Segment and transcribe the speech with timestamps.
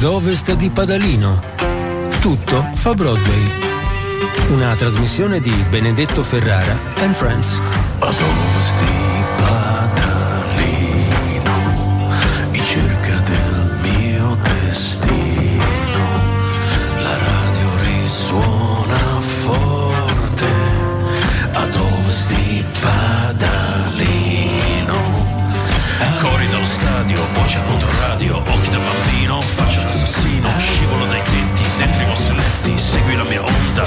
[0.00, 1.42] ad ovest di Padalino.
[2.22, 3.50] Tutto fa Broadway.
[4.48, 7.60] Una trasmissione di Benedetto Ferrara and Friends.
[7.98, 9.09] Ad ovest di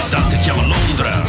[0.10, 1.23] Dante chiama Londra.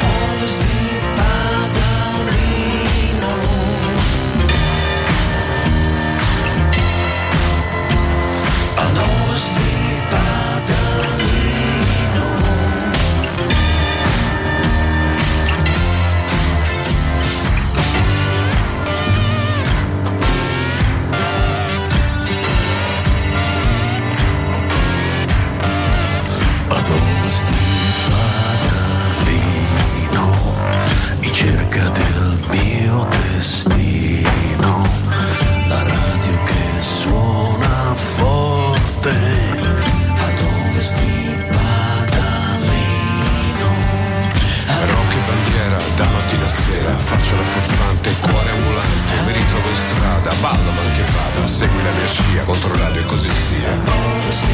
[47.15, 51.93] Faccio la furfante, cuore ambulante Mi ritrovo in strada, ballo ma che vada Segui la
[51.93, 54.53] mia scia, contro e così sia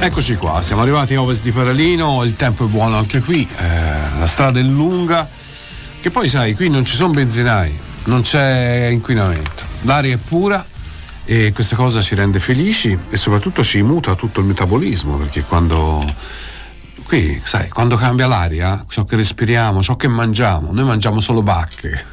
[0.00, 4.18] Eccoci qua, siamo arrivati a ovest di Paralino, il tempo è buono anche qui, eh,
[4.18, 5.28] la strada è lunga,
[6.00, 10.64] che poi sai, qui non ci sono benzinai, non c'è inquinamento, l'aria è pura
[11.24, 16.04] e questa cosa ci rende felici e soprattutto ci muta tutto il metabolismo, perché quando
[17.06, 22.04] qui, sai, quando cambia l'aria, ciò che respiriamo, ciò che mangiamo, noi mangiamo solo bacche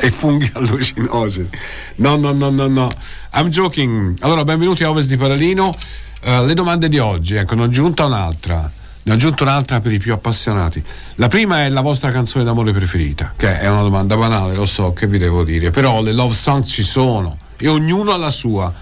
[0.00, 1.48] e funghi allucinogeni.
[1.96, 2.88] No, no, no, no, no.
[3.32, 4.16] I'm joking.
[4.20, 5.72] Allora, benvenuti a Ovest di Paralino.
[6.20, 8.70] Eh, le domande di oggi, ecco, ne ho aggiunta un'altra.
[9.04, 10.82] Ne ho aggiunto un'altra per i più appassionati.
[11.16, 14.92] La prima è la vostra canzone d'amore preferita, che è una domanda banale, lo so,
[14.92, 15.70] che vi devo dire.
[15.70, 18.72] Però le love songs ci sono e ognuno ha la sua.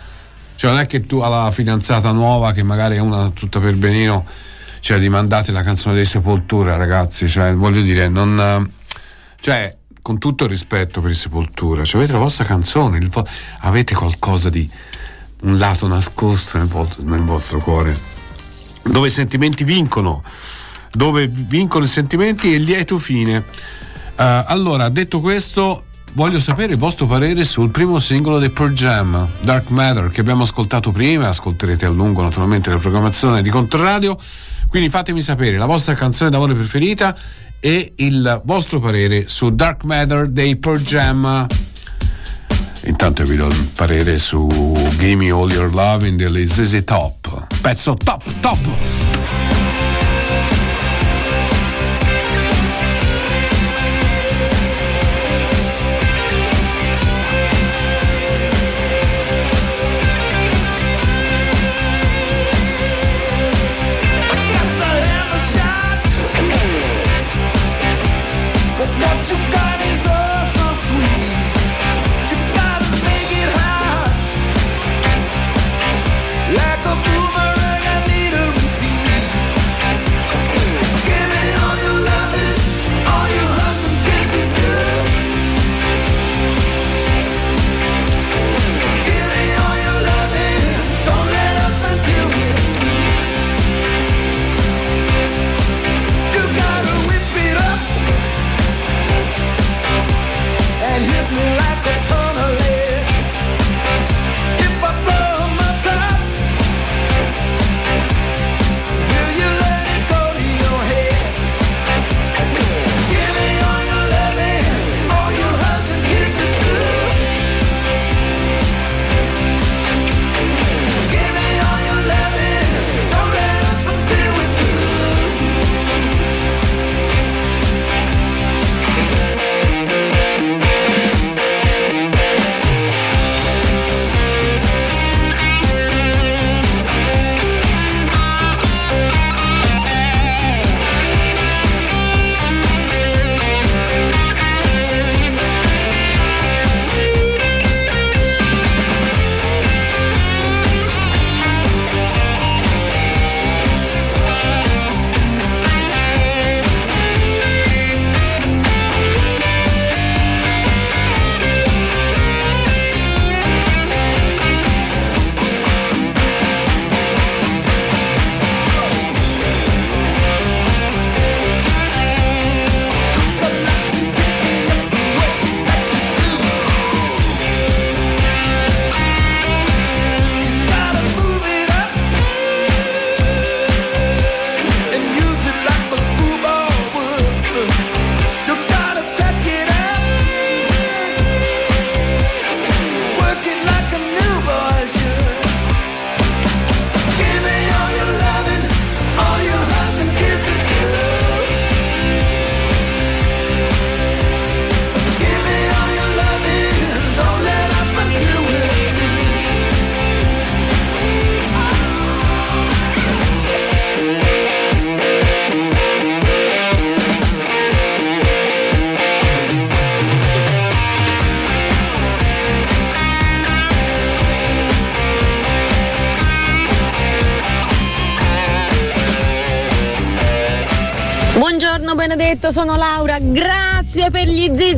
[0.54, 4.24] Cioè non è che tu alla fidanzata nuova, che magari è una tutta per benino,
[4.82, 7.28] cioè di mandate la canzone dei Sepoltura, ragazzi.
[7.28, 8.68] Cioè, voglio dire, non.
[9.40, 13.08] Cioè, con tutto il rispetto per il Sepoltura, cioè avete la vostra canzone, il
[13.60, 14.68] avete qualcosa di.
[15.42, 16.68] un lato nascosto nel,
[17.04, 17.94] nel vostro cuore,
[18.82, 20.24] dove i sentimenti vincono,
[20.90, 23.44] dove vincono i sentimenti e il lieto fine.
[24.16, 29.28] Eh, allora, detto questo, voglio sapere il vostro parere sul primo singolo dei Pearl Jam,
[29.42, 34.18] Dark Matter, che abbiamo ascoltato prima, ascolterete a lungo naturalmente la programmazione di Controradio.
[34.72, 37.14] Quindi fatemi sapere la vostra canzone d'amore preferita
[37.60, 41.46] e il vostro parere su Dark Matter dei Pearl Jam.
[42.84, 44.48] Intanto vi do il parere su
[44.96, 47.48] Give Me All Your Loving delle ZZ Top.
[47.60, 49.11] Pezzo top, top!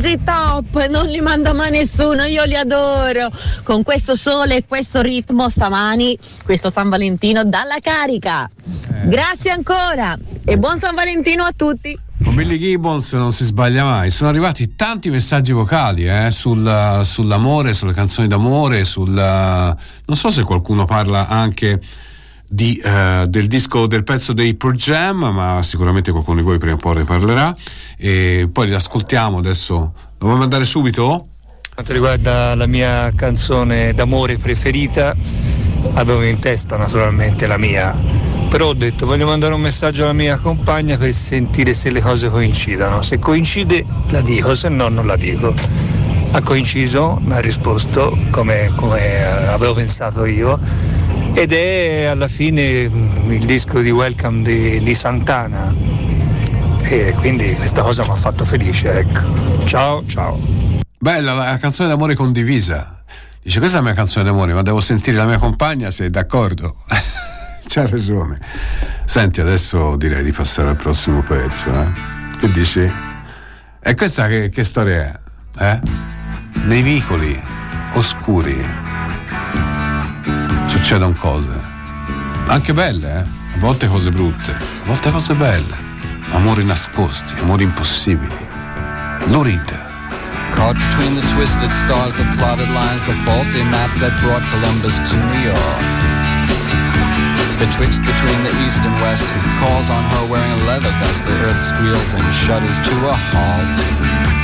[0.04, 0.86] Zizi top.
[0.88, 3.30] Non li manda mai nessuno, io li adoro.
[3.62, 8.44] Con questo sole e questo ritmo stamani, questo San Valentino dalla carica.
[8.46, 9.08] Eh.
[9.08, 11.98] Grazie ancora e buon San Valentino a tutti.
[12.22, 14.10] Con Billy Gibbons non si sbaglia mai.
[14.10, 20.42] Sono arrivati tanti messaggi vocali eh, sul, sull'amore, sulle canzoni d'amore, sul, non so se
[20.42, 21.80] qualcuno parla anche
[22.46, 26.74] di, uh, del disco del pezzo dei Pro Jam, ma sicuramente qualcuno di voi prima
[26.74, 27.54] o poi ne parlerà.
[27.96, 29.92] E poi li ascoltiamo adesso.
[30.18, 31.28] Lo vuoi mandare subito?
[31.74, 35.12] quanto riguarda la mia canzone d'amore preferita,
[35.94, 37.92] avevo in testa naturalmente la mia,
[38.48, 42.30] però ho detto voglio mandare un messaggio alla mia compagna per sentire se le cose
[42.30, 43.02] coincidono.
[43.02, 45.52] Se coincide la dico, se no non la dico.
[46.30, 50.58] Ha coinciso, mi ha risposto come, come avevo pensato io
[51.34, 55.74] ed è alla fine il disco di Welcome di, di Santana
[56.82, 59.64] e quindi questa cosa mi ha fatto felice ecco.
[59.66, 60.38] ciao ciao
[60.96, 63.02] bella la canzone d'amore condivisa
[63.42, 66.10] dice questa è la mia canzone d'amore ma devo sentire la mia compagna se è
[66.10, 66.76] d'accordo
[67.66, 68.38] c'ha ragione
[69.04, 71.92] senti adesso direi di passare al prossimo pezzo eh?
[72.38, 72.92] che dici?
[73.80, 75.20] e questa che, che storia
[75.58, 75.64] è?
[75.64, 75.80] Eh?
[76.62, 77.42] nei vicoli
[77.94, 78.83] oscuri
[80.84, 81.48] succedono cose,
[82.46, 83.54] anche belle, eh?
[83.54, 85.74] a volte cose brutte, a volte cose belle,
[86.32, 88.36] amori nascosti, amori impossibili.
[89.28, 89.88] Lorita.
[90.52, 95.16] Caught between the twisted stars, the plotted lines, the faulty map that brought Columbus to
[95.16, 95.80] New York.
[97.56, 101.24] Betwixt between the east and west, he calls on her wearing a leather vest.
[101.24, 104.43] The earth squeals and shudders to a halt.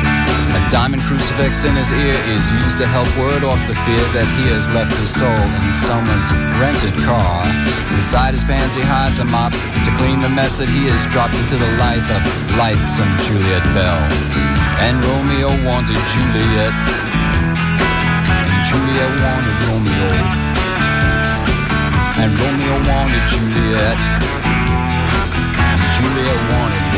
[0.70, 4.46] Diamond crucifix in his ear is used to help ward off the fear that he
[4.55, 6.31] has left his soul in someone's
[6.62, 7.43] rented car.
[7.99, 11.34] Inside his pants he hides a mop to clean the mess that he has dropped
[11.43, 12.22] into the light of
[12.55, 13.99] lightsome Juliet Bell.
[14.78, 16.70] And Romeo wanted Juliet,
[18.31, 20.11] and Juliet wanted Romeo,
[22.14, 26.90] and Romeo wanted Juliet, and Juliet wanted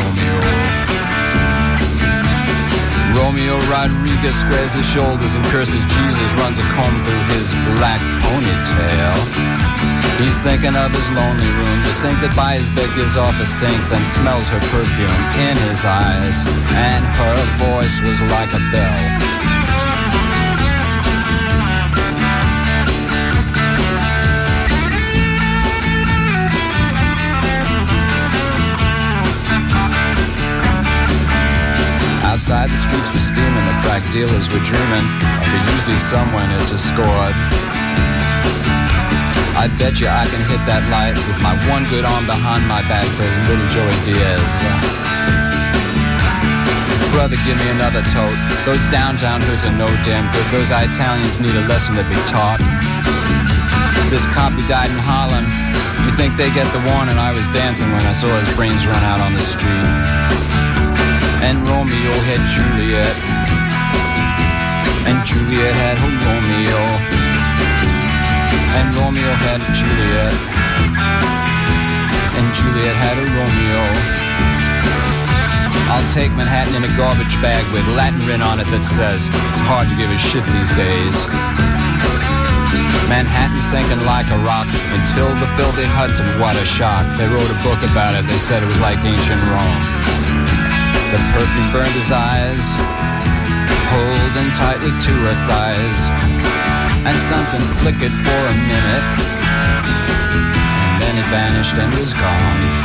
[3.16, 9.14] Romeo Rodriguez squares his shoulders and curses Jesus, runs a comb through his black ponytail.
[10.20, 13.46] He's thinking of his lonely room, the sink that by his bed gives off a
[13.46, 19.41] stink, then smells her perfume in his eyes, and her voice was like a bell.
[32.72, 35.06] The streets were steaming, the crack dealers were dreaming
[35.44, 37.36] of a Uzi someone had just scored.
[39.52, 42.80] I bet you I can hit that light with my one good arm behind my
[42.88, 44.40] back, says little Joey Diaz.
[47.12, 48.40] Brother, give me another tote.
[48.64, 50.48] Those downtown hoods are no damn good.
[50.48, 52.64] Those Italians need a lesson to be taught.
[54.08, 55.44] This cop who died in Holland,
[56.08, 57.20] you think they get the warning?
[57.20, 60.71] I was dancing when I saw his brains run out on the street.
[61.52, 63.12] And Romeo had Juliet.
[65.04, 66.80] And Juliet had Romeo.
[68.72, 70.32] And Romeo had Juliet.
[72.40, 73.84] And Juliet had a Romeo.
[75.92, 79.60] I'll take Manhattan in a garbage bag with Latin written on it that says it's
[79.68, 81.16] hard to give a shit these days.
[83.12, 87.04] Manhattan sinking like a rock until the filthy Hudson, what a shock.
[87.20, 90.31] They wrote a book about it, they said it was like ancient Rome.
[91.12, 92.72] The perfume burned his eyes,
[93.92, 96.08] holding tightly to her thighs.
[97.04, 99.04] And something flickered for a minute,
[100.32, 102.80] and then it vanished and was gone.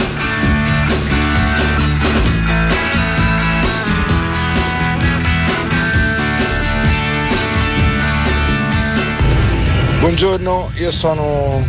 [10.01, 11.65] Buongiorno, io sono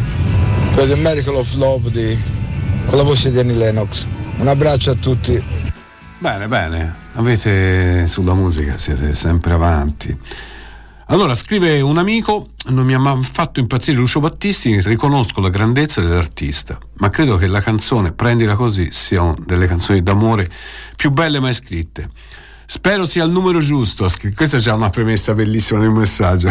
[0.75, 2.21] per The Miracle of Love di,
[2.89, 4.07] con la voce di Annie Lennox.
[4.39, 5.58] Un abbraccio a tutti.
[6.21, 10.19] Bene, bene, avete sulla musica, siete sempre avanti.
[11.07, 16.77] Allora, scrive un amico, non mi ha fatto impazzire Lucio Battisti, riconosco la grandezza dell'artista,
[16.95, 20.51] ma credo che la canzone Prendila così sia una delle canzoni d'amore
[20.97, 22.11] più belle mai scritte.
[22.67, 26.51] Spero sia il numero giusto, questa è già una premessa bellissima nel messaggio.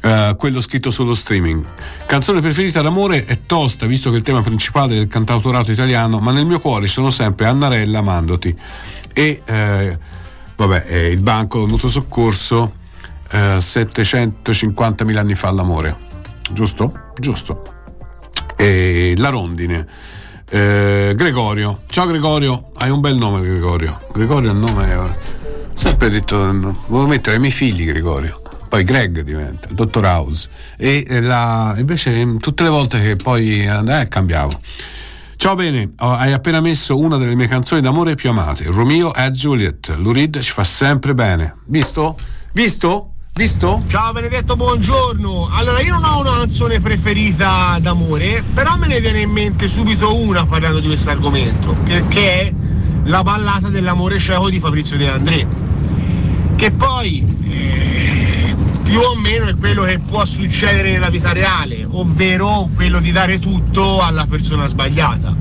[0.00, 1.64] Uh, quello scritto sullo streaming.
[2.06, 6.46] Canzone preferita d'amore è tosta, visto che il tema principale del cantautorato italiano, ma nel
[6.46, 8.56] mio cuore sono sempre Annarella Mandoti
[9.12, 9.98] e uh,
[10.54, 12.74] vabbè, è il banco mutuo soccorso
[13.32, 15.96] uh, eh, 750.000 anni fa l'amore.
[16.52, 17.10] Giusto?
[17.18, 17.62] Giusto.
[18.56, 19.86] E la rondine.
[20.50, 21.82] Eh, Gregorio.
[21.88, 24.00] Ciao Gregorio, hai un bel nome Gregorio.
[24.12, 24.92] Gregorio è il nome.
[24.92, 26.36] Eh, sempre detto,
[26.86, 28.47] volevo mettere i miei figli Gregorio.
[28.68, 30.48] Poi Greg diventa, il dottor House.
[30.76, 34.60] E eh, la, invece tutte le volte che poi eh, cambiavo.
[35.36, 39.94] Ciao bene, hai appena messo una delle mie canzoni d'amore più amate, Romeo e Juliet.
[39.96, 41.58] Lurid ci fa sempre bene.
[41.66, 42.16] Visto?
[42.52, 43.12] Visto?
[43.34, 43.84] Visto?
[43.86, 45.48] Ciao Benedetto, buongiorno.
[45.52, 50.12] Allora, io non ho una canzone preferita d'amore, però me ne viene in mente subito
[50.16, 52.52] una parlando di questo argomento, che, che è
[53.04, 55.46] la ballata dell'amore cieco di Fabrizio De André.
[56.56, 58.17] Che poi eh,
[58.88, 63.38] più o meno è quello che può succedere nella vita reale, ovvero quello di dare
[63.38, 65.36] tutto alla persona sbagliata.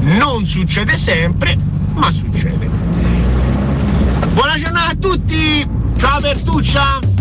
[0.00, 1.56] Non succede sempre,
[1.94, 2.68] ma succede.
[4.32, 5.64] Buona giornata a tutti!
[5.96, 7.11] Ciao Bertuccia!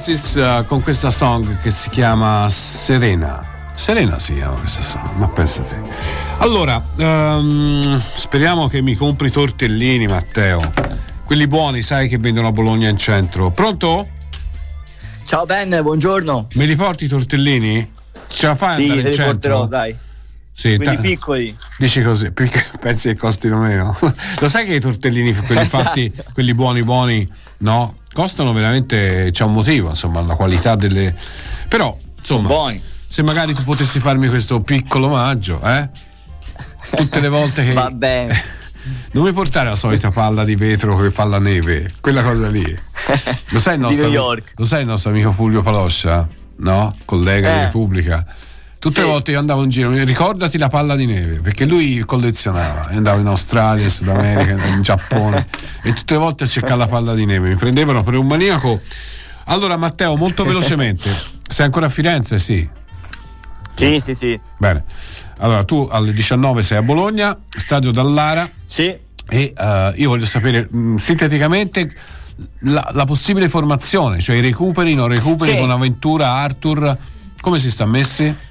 [0.00, 3.70] Oasis uh, con questa song che si chiama Serena.
[3.74, 5.78] Serena si chiama questa song, ma pensate.
[6.38, 10.72] Allora, um, speriamo che mi compri tortellini, Matteo.
[11.22, 13.50] Quelli buoni, sai che vendono a Bologna in centro.
[13.50, 14.08] Pronto?
[15.26, 16.48] Ciao Ben, buongiorno.
[16.54, 17.92] Me li porti i tortellini?
[18.26, 19.32] Ce la fai sì, andare in centro?
[19.32, 19.94] porterò, dai.
[20.54, 21.56] Sì, quelli ta- piccoli.
[21.76, 22.32] Dici così,
[22.80, 23.94] pensi che costino meno?
[24.40, 25.84] Lo sai che i tortellini, quelli esatto.
[25.84, 27.99] fatti, quelli buoni buoni, no?
[28.20, 31.14] Costano veramente, c'è un motivo, insomma, la qualità delle...
[31.68, 32.82] Però, insomma, Buoni.
[33.06, 35.88] se magari tu potessi farmi questo piccolo omaggio, eh?
[36.96, 37.72] Tutte le volte che...
[37.74, 38.58] Va bene.
[39.12, 42.64] Non mi portare la solita palla di vetro che fa la neve, quella cosa lì.
[43.50, 46.26] Lo sai il nostro, amico, lo sai il nostro amico Fulvio Paloscia?
[46.56, 46.94] No?
[47.04, 47.52] Collega eh.
[47.52, 48.24] di Repubblica
[48.80, 49.00] Tutte sì.
[49.02, 53.20] le volte io andavo in giro, ricordati la palla di neve, perché lui collezionava, andavo
[53.20, 55.48] in Australia, in Sud America, in Giappone
[55.82, 58.80] e tutte le volte a cercare la palla di neve, mi prendevano per un maniaco.
[59.44, 61.10] Allora Matteo, molto velocemente,
[61.46, 62.38] sei ancora a Firenze?
[62.38, 62.66] Sì.
[63.74, 64.40] Sì, sì, sì.
[64.56, 64.84] Bene.
[65.40, 68.48] Allora, tu alle 19 sei a Bologna, stadio Dallara.
[68.64, 68.96] Sì.
[69.28, 71.94] E uh, io voglio sapere mh, sinteticamente
[72.60, 75.58] la, la, possibile formazione, cioè i recuperi, non recuperi, sì.
[75.58, 76.96] Bonaventura, Arthur,
[77.42, 78.48] come si sta messi?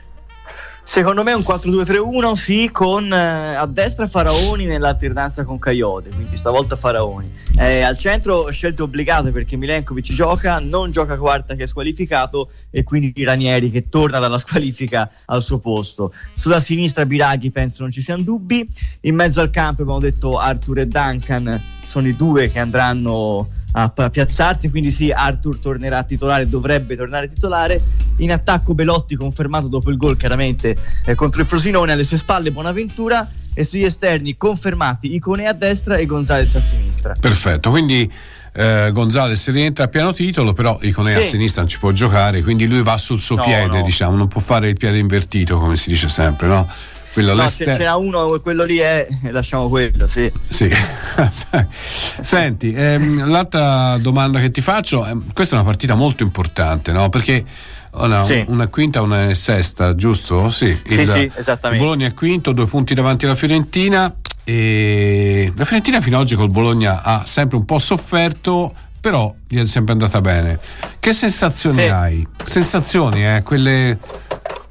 [0.90, 6.36] Secondo me è un 4-2-3-1, sì, con eh, a destra Faraoni nell'alternanza con Coyote, quindi
[6.36, 7.30] stavolta Faraoni.
[7.60, 12.84] Eh, al centro scelte obbligate perché Milenkovic gioca, non gioca quarta che è squalificato e
[12.84, 16.12] quindi Ranieri che torna dalla squalifica al suo posto.
[16.34, 18.68] Sulla sinistra Biraghi penso non ci siano dubbi,
[19.02, 23.92] in mezzo al campo abbiamo detto Arthur e Duncan sono i due che andranno a,
[23.96, 24.70] a, piazzarsi.
[24.70, 27.82] Quindi sì, Arthur tornerà titolare, dovrebbe tornare titolare.
[28.18, 32.52] In attacco Belotti confermato dopo il gol chiaramente eh, contro il Frosinone alle sue spalle
[32.52, 37.16] Buonaventura e sugli esterni confermati Icone a destra e Gonzales a sinistra.
[37.20, 38.10] Perfetto, quindi
[38.54, 41.18] eh, Gonzales rientra a piano titolo, però Icone sì.
[41.18, 43.84] a sinistra non ci può giocare, quindi lui va sul suo no, piede, no.
[43.84, 46.70] diciamo, non può fare il piede invertito come si dice sempre, no?
[47.14, 50.32] Quello no, se ce n'è uno, quello lì è, lasciamo quello, sì.
[50.48, 50.70] sì.
[52.20, 57.10] Senti, ehm, l'altra domanda che ti faccio, eh, questa è una partita molto importante, no?
[57.10, 57.44] Perché
[57.92, 58.44] una, sì.
[58.48, 60.50] una quinta, una sesta, giusto?
[60.50, 61.84] Sì, sì, il, sì esattamente.
[61.84, 64.14] Il Bologna è quinto, due punti davanti alla Fiorentina.
[64.44, 69.60] E la Fiorentina fino ad oggi col Bologna ha sempre un po' sofferto, però gli
[69.60, 70.60] è sempre andata bene.
[71.00, 71.88] Che sensazioni sì.
[71.88, 72.28] hai?
[72.44, 73.98] Sensazioni, eh, quelle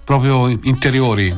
[0.04, 1.32] proprio interiori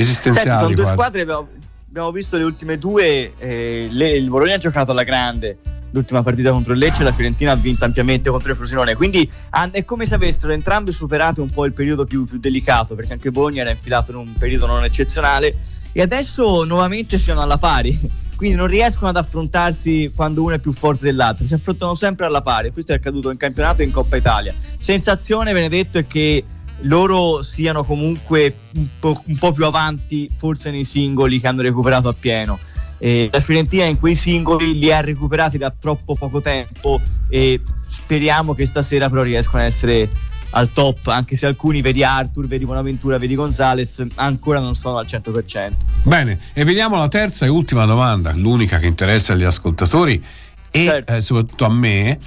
[0.00, 0.48] esistenziali.
[0.48, 0.92] Senti, sono due quasi.
[0.92, 1.48] squadre, abbiamo,
[1.88, 5.58] abbiamo, visto le ultime due, eh, le, il Bologna ha giocato alla grande
[5.92, 9.28] l'ultima partita contro il Lecce, la Fiorentina ha vinto ampiamente contro il Frosinone, quindi
[9.70, 13.30] è come se avessero entrambe superato un po' il periodo più, più delicato, perché anche
[13.30, 15.56] Bologna era infilato in un periodo non eccezionale
[15.92, 17.98] e adesso nuovamente siano alla pari.
[18.40, 22.40] Quindi non riescono ad affrontarsi quando uno è più forte dell'altro, si affrontano sempre alla
[22.40, 22.70] pari.
[22.70, 24.54] Questo è accaduto in campionato e in Coppa Italia.
[24.78, 26.42] Sensazione, Benedetto, è che
[26.82, 32.08] loro siano comunque un po', un po', più avanti forse nei singoli che hanno recuperato
[32.08, 32.58] appieno.
[32.98, 38.54] Eh, la Fiorentina in quei singoli li ha recuperati da troppo poco tempo e speriamo
[38.54, 40.08] che stasera però riescano a essere
[40.50, 45.06] al top, anche se alcuni, vedi Arthur, vedi Bonaventura, vedi Gonzalez, ancora non sono al
[45.06, 45.72] 100%.
[46.02, 50.22] Bene, e vediamo la terza e ultima domanda, l'unica che interessa agli ascoltatori
[50.70, 51.14] e certo.
[51.14, 52.18] eh, soprattutto a me.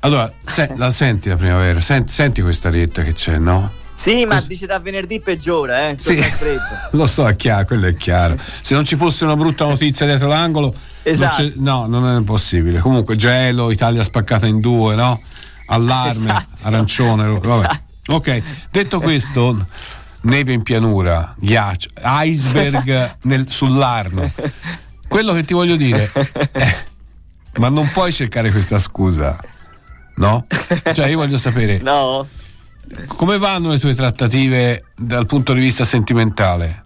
[0.00, 3.72] Allora, se, la senti la primavera, senti, senti questa retta che c'è, no?
[3.94, 5.96] Sì, ma Cos- dice da venerdì peggiora, eh?
[5.98, 6.22] Sì,
[6.92, 8.36] lo so, è chiaro, quello è chiaro.
[8.60, 11.42] Se non ci fosse una brutta notizia dietro l'angolo, esatto.
[11.56, 12.78] non no, non è possibile.
[12.78, 15.20] Comunque, gelo, Italia spaccata in due, no?
[15.66, 16.46] Allarme, esatto.
[16.62, 17.36] arancione.
[17.36, 17.80] Esatto.
[18.10, 19.66] Ok, detto questo,
[20.22, 24.30] neve in pianura, ghiaccio, iceberg nel, sull'Arno.
[25.08, 26.10] Quello che ti voglio dire
[26.52, 26.76] è,
[27.56, 29.36] ma non puoi cercare questa scusa,
[30.18, 30.46] no?
[30.92, 31.80] Cioè, io voglio sapere.
[31.88, 32.26] No
[33.06, 36.84] come vanno le tue trattative dal punto di vista sentimentale?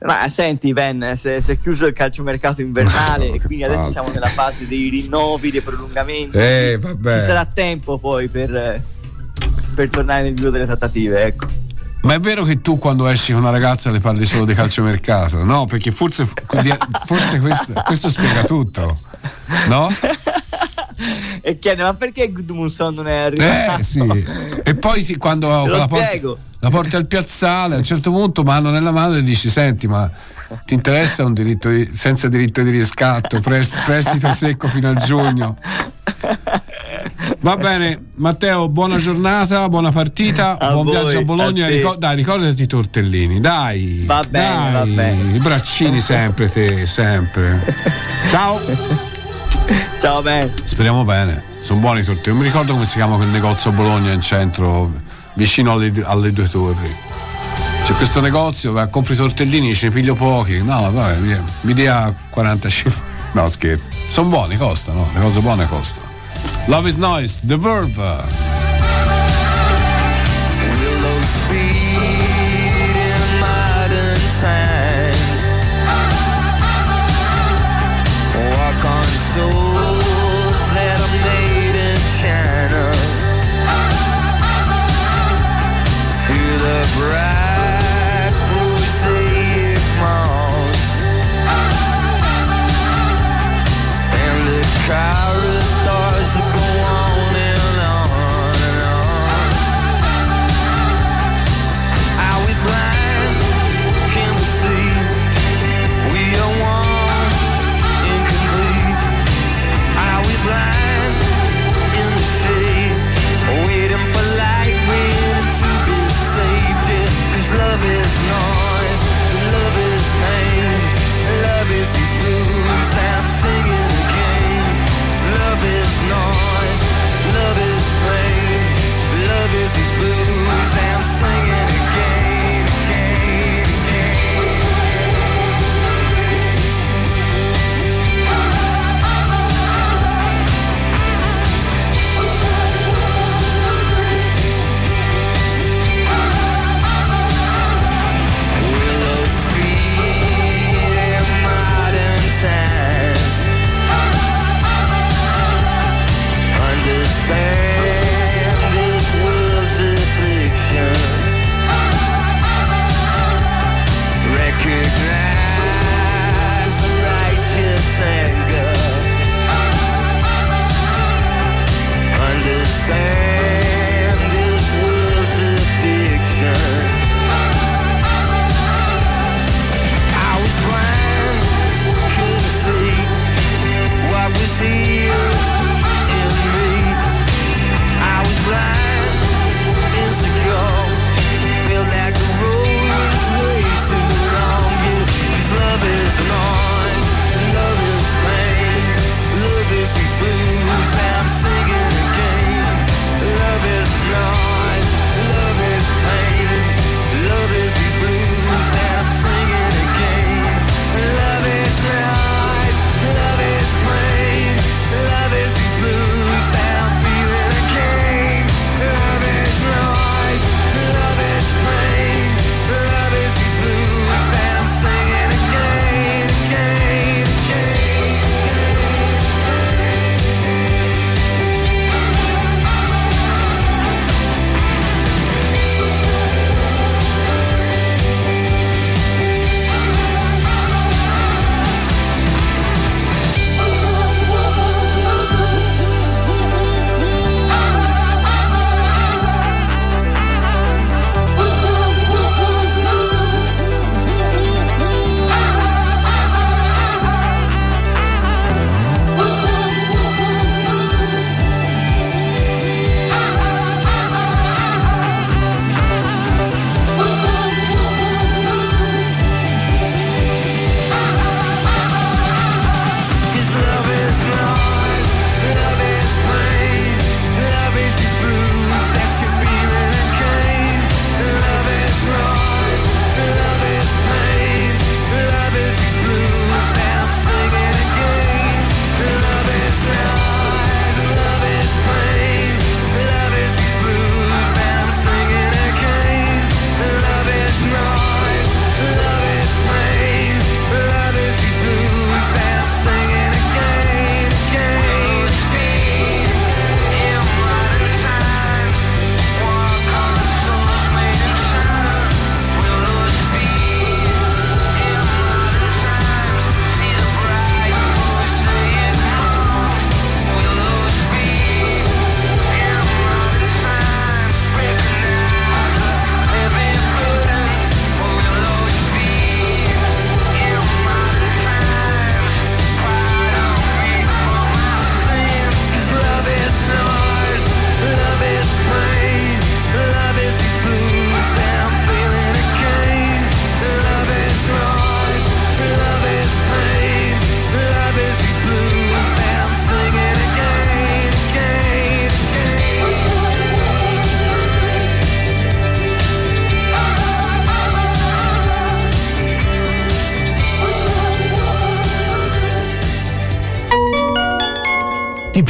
[0.00, 4.66] Ma senti Ben, si è chiuso il calciomercato invernale e quindi adesso siamo nella fase
[4.66, 6.36] dei rinnovi, dei prolungamenti.
[6.36, 8.82] Eh, Ci sarà tempo poi per,
[9.74, 11.62] per tornare nel vivo delle trattative, ecco.
[12.02, 15.42] Ma è vero che tu quando esci con una ragazza le parli solo di calciomercato?
[15.42, 18.98] No, perché forse, forse questo, questo spiega tutto,
[19.68, 19.88] no?
[21.40, 23.80] e chiede ma perché Gudmundsson non è arrivato?
[23.80, 24.26] Eh sì.
[24.62, 26.22] E poi quando la porti,
[26.58, 30.10] la porti, al piazzale a un certo punto mano nella mano e dici senti ma
[30.64, 35.56] ti interessa un diritto di, senza diritto di riscatto, prest, prestito secco fino a giugno.
[37.40, 41.66] Va bene, Matteo, buona giornata, buona partita, a buon voi, viaggio a Bologna.
[41.66, 44.04] A Ricor- dai, ricordati i tortellini, dai.
[44.06, 45.36] Va bene, dai, va bene.
[45.36, 47.74] I braccini sempre te, sempre.
[48.28, 49.12] Ciao.
[50.00, 50.52] Ciao Ben.
[50.64, 51.42] Speriamo bene.
[51.60, 52.34] Sono buoni i tortellini.
[52.34, 54.90] Non mi ricordo come si chiama quel negozio a Bologna in centro,
[55.34, 56.94] vicino alle, alle due torri.
[57.84, 60.62] C'è questo negozio, va, compri i tortellini, ce ne piglio pochi.
[60.62, 61.18] No, vabbè,
[61.62, 63.12] mi dia 45.
[63.32, 63.88] No, scherzo.
[64.08, 65.08] Sono buoni, costano.
[65.12, 66.06] Le cose buone costano.
[66.66, 68.63] Love is nice, The Verve.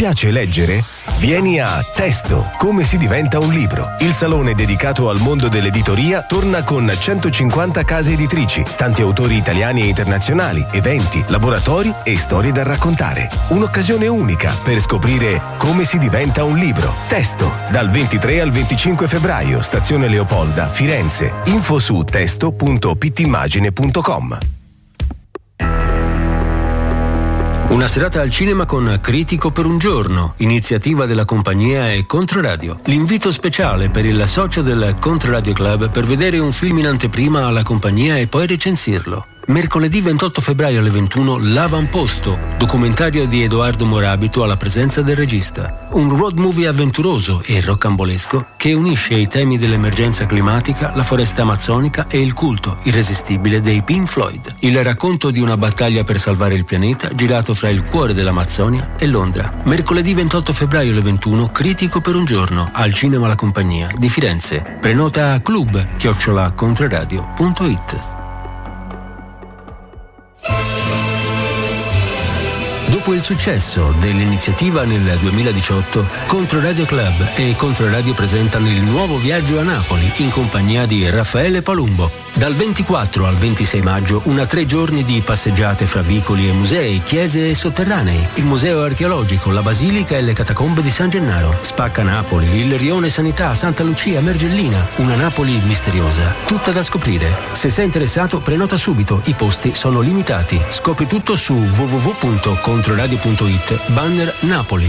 [0.04, 0.84] Piace leggere?
[1.16, 3.96] Vieni a Testo, come si diventa un libro.
[4.00, 9.86] Il salone dedicato al mondo dell'editoria torna con 150 case editrici, tanti autori italiani e
[9.86, 13.30] internazionali, eventi, laboratori e storie da raccontare.
[13.48, 16.92] Un'occasione unica per scoprire come si diventa un libro.
[17.08, 21.32] Testo, dal 23 al 25 febbraio, stazione Leopolda, Firenze.
[21.44, 24.53] Info su testo.pittimmagine.com.
[27.68, 32.78] Una serata al cinema con Critico per un giorno, iniziativa della compagnia e Controradio.
[32.84, 37.62] L'invito speciale per il socio del Controradio Club per vedere un film in anteprima alla
[37.62, 39.33] compagnia e poi recensirlo.
[39.46, 45.86] Mercoledì 28 febbraio alle 21 L'Avamposto, documentario di Edoardo Morabito alla presenza del regista.
[45.90, 52.06] Un road movie avventuroso e roccambolesco che unisce i temi dell'emergenza climatica, la foresta amazzonica
[52.08, 54.54] e il culto irresistibile dei Pink Floyd.
[54.60, 59.06] Il racconto di una battaglia per salvare il pianeta girato fra il cuore dell'Amazzonia e
[59.06, 59.52] Londra.
[59.64, 64.78] Mercoledì 28 febbraio alle 21 Critico per un giorno al Cinema La Compagnia di Firenze.
[64.80, 68.13] Prenota a club chiocciolacontreradio.it
[73.04, 79.62] Dopo il successo dell'iniziativa nel 2018, Controradio Club e Controradio presentano il nuovo viaggio a
[79.62, 82.24] Napoli in compagnia di Raffaele Palumbo.
[82.36, 87.50] Dal 24 al 26 maggio una tre giorni di passeggiate fra vicoli e musei, chiese
[87.50, 92.58] e sotterranei, il museo archeologico, la basilica e le catacombe di San Gennaro, Spacca Napoli,
[92.58, 97.32] il Rione Sanità, Santa Lucia, Mergellina, una Napoli misteriosa, tutta da scoprire.
[97.52, 100.60] Se sei interessato prenota subito, i posti sono limitati.
[100.70, 101.54] Scopri tutto su
[102.94, 104.88] www.controradio.it, banner Napoli.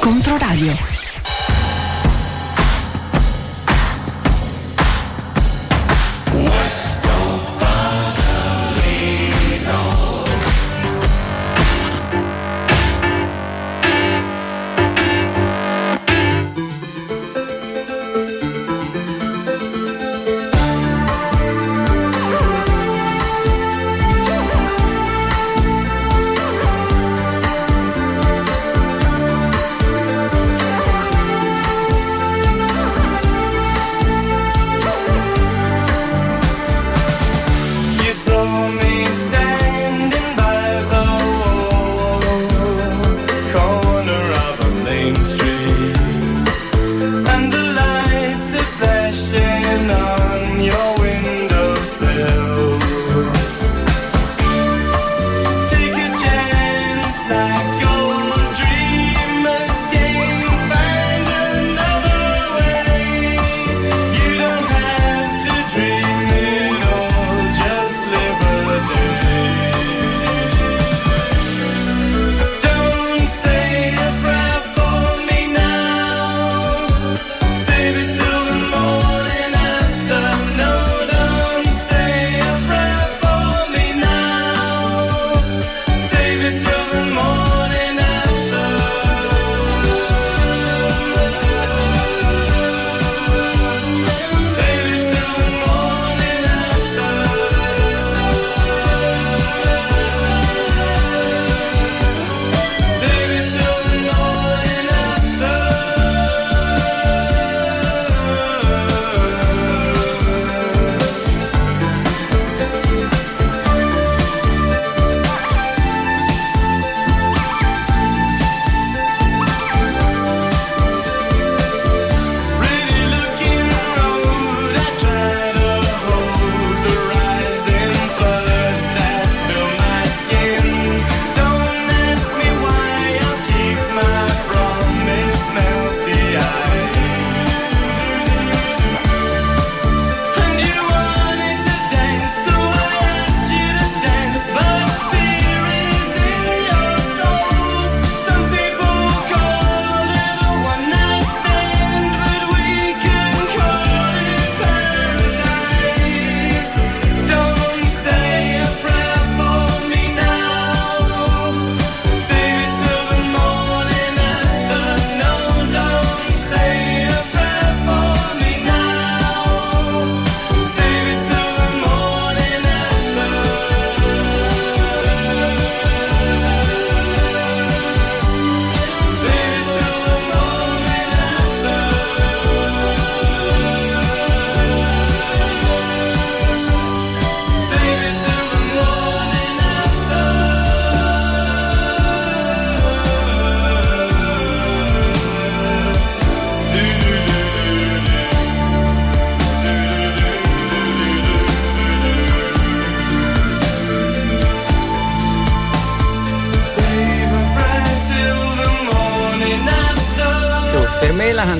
[0.00, 1.05] Controradio.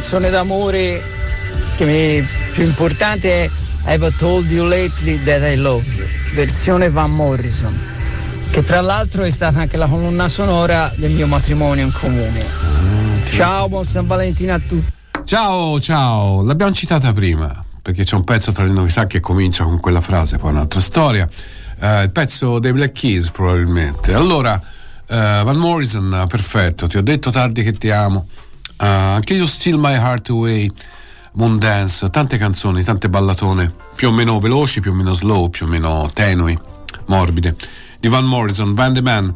[0.09, 1.03] Canzone d'amore
[1.77, 3.51] che mi, più importante è
[3.93, 7.77] I've told you lately that I love you, versione Van Morrison,
[8.53, 12.41] che tra l'altro è stata anche la colonna sonora del mio matrimonio in comune.
[13.31, 14.93] Ciao, buon San Valentino a tutti.
[15.25, 19.81] Ciao, ciao, l'abbiamo citata prima perché c'è un pezzo tra le novità che comincia con
[19.81, 21.29] quella frase, poi un'altra storia.
[21.81, 24.15] Uh, il pezzo dei Black Keys probabilmente.
[24.15, 28.29] Allora, uh, Van Morrison, perfetto, ti ho detto tardi che ti amo.
[28.79, 30.71] Uh, anche io Still My Heart Away,
[31.33, 35.67] Moon Dance, tante canzoni, tante ballatone, più o meno veloci, più o meno slow, più
[35.67, 36.59] o meno tenui,
[37.07, 37.57] morbide.
[37.99, 39.35] Di Van Morrison, Van the Man.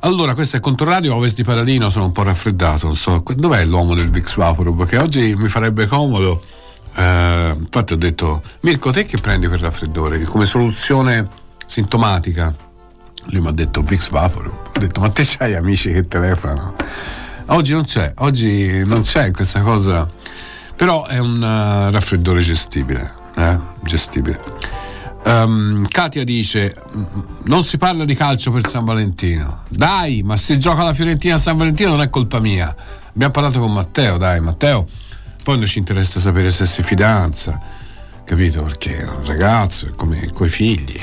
[0.00, 3.94] Allora, questo è Controradio Ovest di Paradino, sono un po' raffreddato, non so, dov'è l'uomo
[3.94, 4.78] del Vix Vaporub?
[4.78, 6.40] Perché oggi mi farebbe comodo
[6.94, 10.22] eh, infatti ho detto, Mirko, te che prendi per raffreddore?
[10.24, 11.28] Come soluzione
[11.64, 12.54] sintomatica?
[13.26, 14.46] Lui mi ha detto Vix Vapor.
[14.46, 16.74] Ho detto, ma te c'hai amici che telefonano?
[17.46, 20.10] Oggi non c'è, oggi non c'è questa cosa,
[20.76, 23.12] però è un uh, raffreddore gestibile.
[23.36, 23.58] Eh?
[23.82, 24.40] Gestibile.
[25.24, 26.74] Um, Katia dice:
[27.44, 29.62] Non si parla di calcio per San Valentino.
[29.68, 32.74] Dai, ma se gioca la Fiorentina a San Valentino non è colpa mia.
[33.08, 34.88] Abbiamo parlato con Matteo, dai, Matteo
[35.42, 37.58] poi non ci interessa sapere se si fidanza,
[38.24, 38.62] capito?
[38.62, 41.00] Perché è un ragazzo, è come coi figli,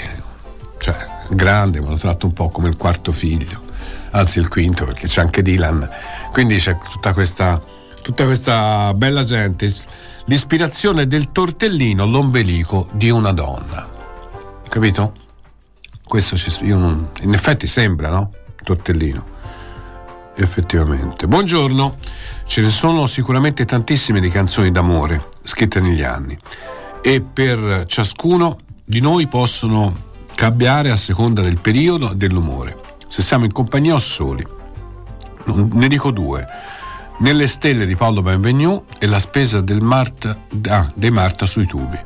[0.79, 0.95] cioè
[1.29, 3.63] grande, ma lo tratto un po' come il quarto figlio,
[4.11, 5.89] anzi il quinto, perché c'è anche Dylan.
[6.31, 7.61] Quindi c'è tutta questa,
[8.01, 9.71] tutta questa bella gente,
[10.25, 13.87] l'ispirazione del tortellino, l'ombelico di una donna,
[14.67, 15.13] capito?
[16.03, 18.31] Questo ci, non, in effetti sembra, no?
[18.63, 19.37] Tortellino
[20.35, 21.27] effettivamente.
[21.27, 21.97] Buongiorno,
[22.45, 26.37] ce ne sono sicuramente tantissime di canzoni d'amore scritte negli anni
[27.01, 29.93] e per ciascuno di noi possono
[30.35, 32.88] cambiare a seconda del periodo e dell'umore.
[33.09, 34.45] Se siamo in compagnia o soli.
[35.45, 36.47] Ne dico due.
[37.17, 40.37] Nelle stelle di Paolo Benvenu e la spesa del Marta,
[40.69, 41.99] ah, dei Marta sui tubi.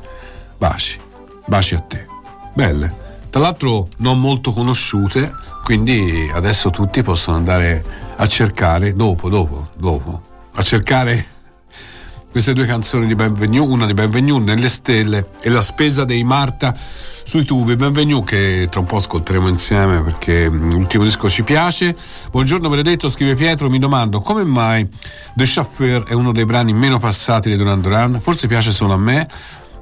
[0.58, 0.98] Baci,
[1.46, 2.08] baci a te.
[2.54, 3.02] Belle.
[3.30, 5.32] Tra l'altro non molto conosciute,
[5.64, 7.84] quindi adesso tutti possono andare
[8.16, 10.22] a cercare, dopo, dopo, dopo,
[10.54, 11.33] a cercare
[12.34, 16.76] queste due canzoni di Benvenu, una di Benvenu nelle stelle e la spesa dei Marta
[17.24, 17.76] sui tubi.
[17.76, 21.96] Benvenu che tra un po' ascolteremo insieme perché l'ultimo disco ci piace.
[22.32, 24.90] Buongiorno Benedetto, scrive Pietro, mi domando come mai
[25.36, 28.98] The Chauffeur è uno dei brani meno passati di Duran Duran, forse piace solo a
[28.98, 29.30] me.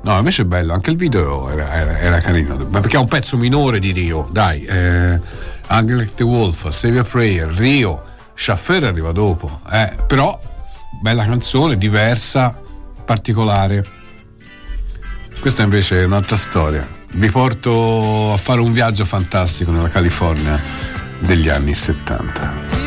[0.02, 3.38] No, invece è bello, anche il video era, era, era carino, perché è un pezzo
[3.38, 4.62] minore di Rio, dai.
[4.64, 5.22] Eh,
[5.68, 10.38] Angry Like the Wolf, Save a Prayer, Rio, Schaffer arriva dopo, eh, però
[11.00, 12.60] bella canzone, diversa,
[13.06, 13.84] particolare.
[15.40, 16.88] Questa invece è un'altra storia.
[17.14, 20.60] Vi porto a fare un viaggio fantastico nella California
[21.20, 22.81] degli anni 70.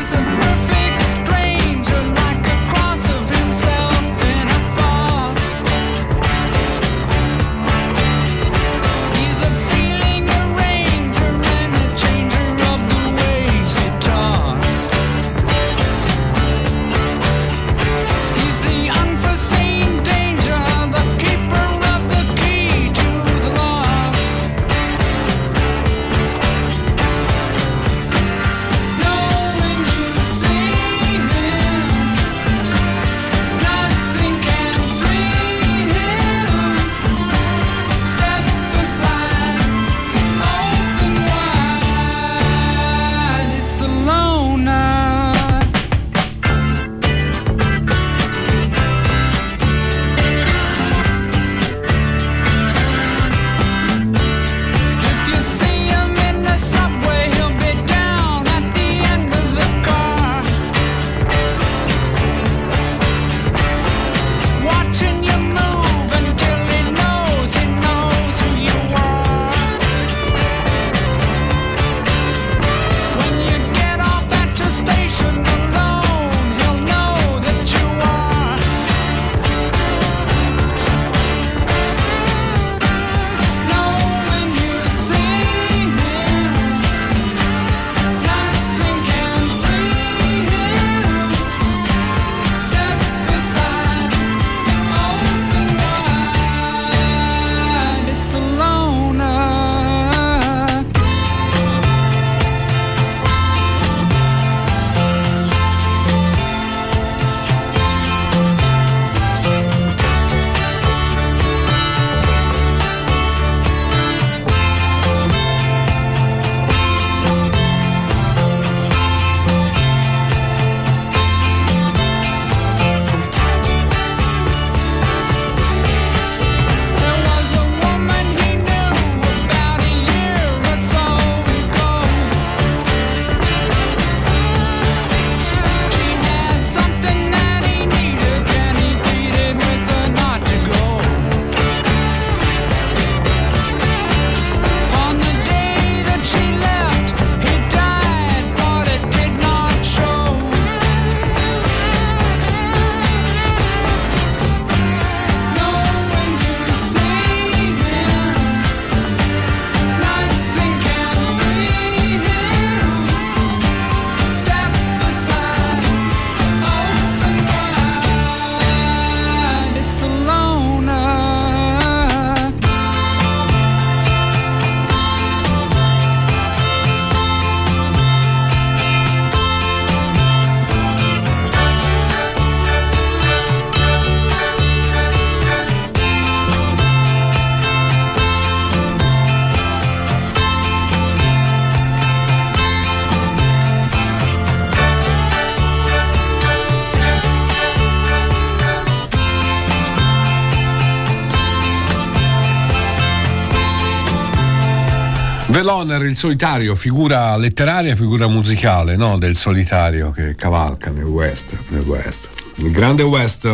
[205.65, 209.17] Veloner, il solitario, figura letteraria, figura musicale, no?
[209.17, 212.29] Del solitario che cavalca nel West, nel West.
[212.57, 213.47] Il grande West,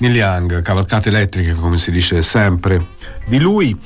[0.00, 2.84] Neil Young, cavalcate elettriche, come si dice sempre.
[3.28, 3.78] Di lui,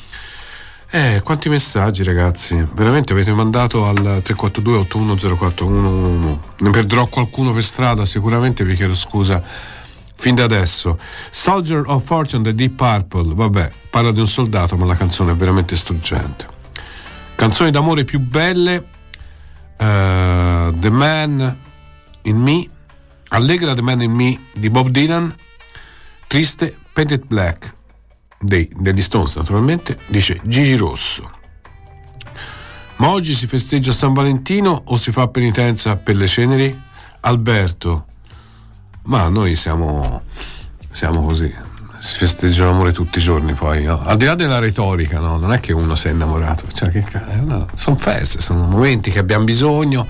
[0.90, 2.66] eh, quanti messaggi, ragazzi?
[2.72, 6.38] Veramente avete mandato al 342 810411.
[6.60, 9.42] Ne perderò qualcuno per strada, sicuramente vi chiedo scusa
[10.14, 10.98] fin da adesso.
[11.28, 15.36] Soldier of Fortune The Deep Purple, vabbè, parla di un soldato, ma la canzone è
[15.36, 16.56] veramente struggente.
[17.38, 21.56] Canzoni d'amore più belle, uh, The Man
[22.22, 22.68] in Me,
[23.28, 25.32] Allegra The Man in Me di Bob Dylan,
[26.26, 27.74] triste Painted Black
[28.40, 31.30] dei, degli Stones naturalmente, dice Gigi Rosso.
[32.96, 36.76] Ma oggi si festeggia San Valentino o si fa penitenza per le ceneri?
[37.20, 38.06] Alberto,
[39.02, 40.22] ma noi siamo,
[40.90, 41.67] siamo così
[42.00, 44.00] si festeggia l'amore tutti i giorni poi, no?
[44.02, 45.36] al di là della retorica, no?
[45.36, 47.04] non è che uno si è innamorato, cioè, che,
[47.44, 50.06] no, sono feste, sono momenti che abbiamo bisogno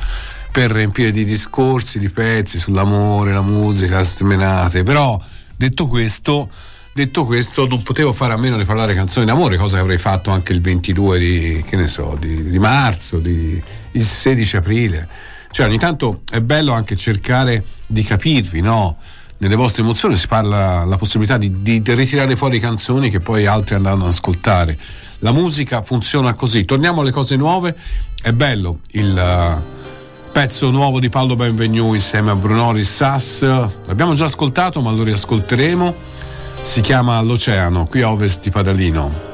[0.51, 5.21] per riempire di discorsi, di pezzi sull'amore, la musica, smenate, però
[5.57, 6.51] detto questo,
[6.93, 10.31] detto questo non potevo fare a meno di parlare canzoni d'amore, cosa che avrei fatto
[10.31, 13.63] anche il 22 di, so, di, di marzo, di,
[13.93, 15.09] il 16 aprile,
[15.51, 18.99] cioè ogni tanto è bello anche cercare di capirvi, no?
[19.39, 23.47] Nelle vostre emozioni si parla la possibilità di, di, di, ritirare fuori canzoni che poi
[23.47, 24.77] altri andranno ad ascoltare.
[25.21, 26.65] La musica funziona così.
[26.65, 27.77] Torniamo alle cose nuove.
[28.21, 33.43] È bello il uh, pezzo nuovo di Paolo Benvenu insieme a Brunori Sass.
[33.43, 35.95] L'abbiamo già ascoltato, ma lo riascolteremo.
[36.63, 39.27] Si chiama L'Oceano, qui a ovest di Padalino.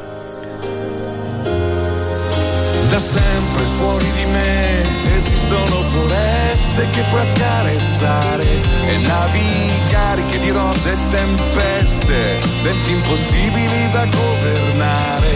[2.91, 4.83] Da sempre fuori di me
[5.17, 8.45] esistono foreste che puoi accarezzare
[8.87, 9.65] e navi
[10.35, 15.31] cariche di rose e tempeste, venti impossibili da governare.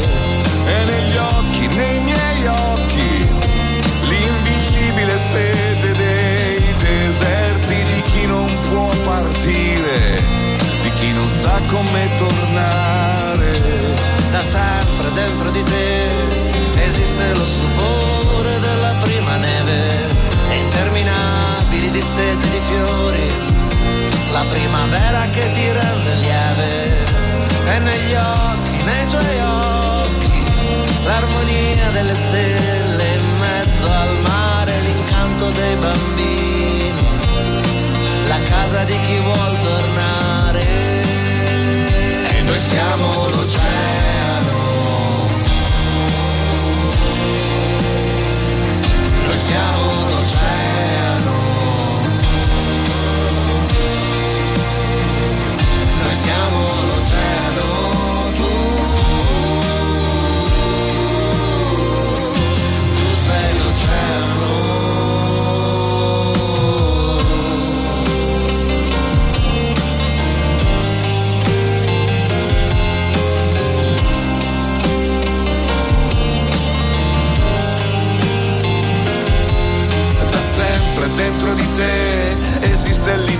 [0.66, 3.28] E negli occhi, nei miei occhi,
[4.08, 10.22] l'invincibile sete dei deserti di chi non può partire,
[10.82, 13.60] di chi non sa come tornare.
[14.30, 20.16] Da sempre dentro di te esiste lo stupore della prima neve
[20.50, 23.47] e interminabili distese di fiori
[24.30, 27.06] la primavera che ti rende lieve
[27.66, 30.42] e negli occhi, nei tuoi occhi,
[31.04, 37.08] l'armonia delle stelle in mezzo al mare, l'incanto dei bambini,
[38.28, 40.66] la casa di chi vuol tornare.
[42.30, 44.56] E noi siamo l'oceano.
[49.26, 49.77] Noi siamo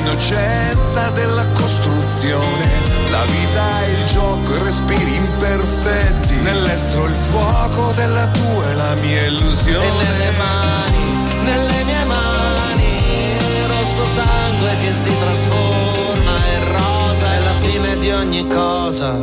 [0.09, 2.67] l'innocenza della costruzione.
[3.11, 6.35] La vita è il gioco respiri imperfetti.
[6.43, 9.85] Nell'estro il fuoco della tua e la mia illusione.
[9.85, 13.37] E nelle mani, nelle mie mani,
[13.67, 19.15] rosso sangue che si trasforma in rosa è la fine di ogni cosa.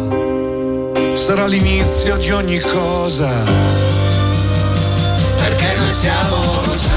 [1.15, 3.31] Sarà l'inizio di ogni cosa.
[5.37, 6.94] Perché noi siamo l'oceano.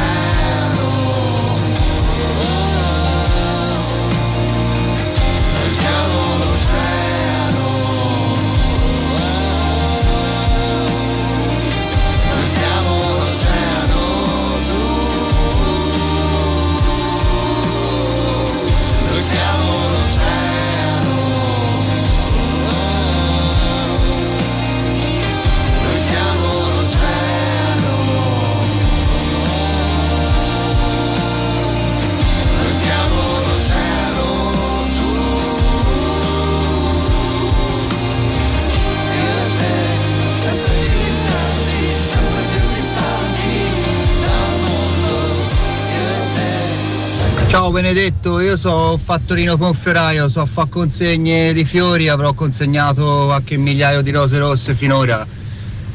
[47.81, 54.11] Benedetto, io so fattorino confioraio, so fare consegne di fiori, avrò consegnato qualche migliaio di
[54.11, 55.25] rose rosse finora.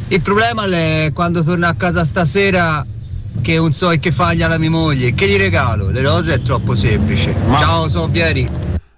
[0.07, 2.85] Il problema è quando torno a casa stasera
[3.41, 5.89] che non so che faglia la mia moglie, che gli regalo?
[5.89, 7.35] Le rose è troppo semplice.
[7.47, 7.59] Ma...
[7.59, 8.47] Ciao, sono Vieri.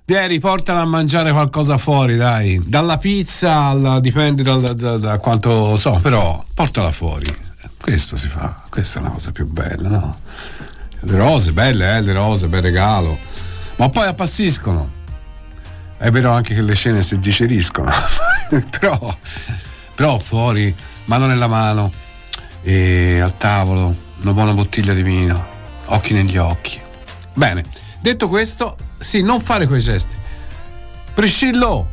[0.06, 2.62] Vieri, portala a mangiare qualcosa fuori, dai.
[2.68, 7.36] Dalla pizza alla, dipende da, da, da, da quanto so, però portala fuori
[7.82, 10.16] Questo si fa, questa è la cosa più bella, no?
[11.06, 13.18] Le rose, belle, eh, le rose, bel regalo.
[13.78, 14.92] Ma poi appassiscono.
[15.98, 17.92] È vero anche che le scene si digeriscono,
[18.80, 19.18] però,
[19.96, 20.76] però fuori,
[21.06, 21.92] mano nella mano,
[22.62, 25.48] e al tavolo, una buona bottiglia di vino,
[25.86, 26.80] occhi negli occhi.
[27.34, 27.64] Bene,
[28.02, 30.18] detto questo, sì, non fare quei gesti.
[31.14, 31.88] Priscillo,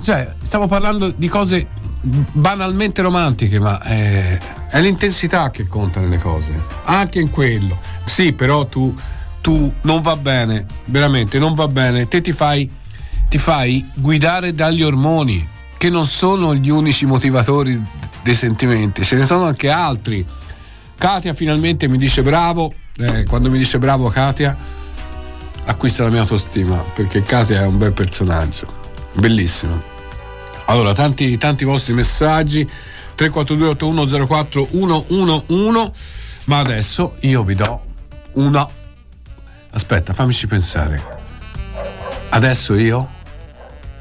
[0.00, 1.68] cioè, stiamo parlando di cose
[2.00, 4.38] banalmente romantiche, ma è,
[4.68, 6.52] è l'intensità che conta nelle cose.
[6.84, 7.78] Anche in quello.
[8.04, 8.94] Sì, però tu,
[9.40, 12.06] tu non va bene, veramente non va bene.
[12.06, 12.70] Te ti fai,
[13.28, 15.46] ti fai guidare dagli ormoni,
[15.76, 17.80] che non sono gli unici motivatori
[18.22, 20.26] dei sentimenti, ce ne sono anche altri.
[20.96, 24.54] Katia finalmente mi dice bravo, eh, quando mi dice bravo Katia
[25.64, 28.66] acquista la mia autostima perché Katia è un bel personaggio,
[29.14, 29.89] bellissimo.
[30.70, 32.62] Allora, tanti, tanti vostri messaggi.
[33.16, 35.90] 342 8104 111
[36.44, 37.84] ma adesso io vi do
[38.34, 38.66] una
[39.70, 41.02] aspetta fammici pensare.
[42.28, 43.08] Adesso io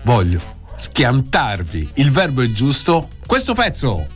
[0.03, 0.39] voglio
[0.75, 3.09] schiantarvi il verbo è giusto.
[3.25, 4.07] Questo pezzo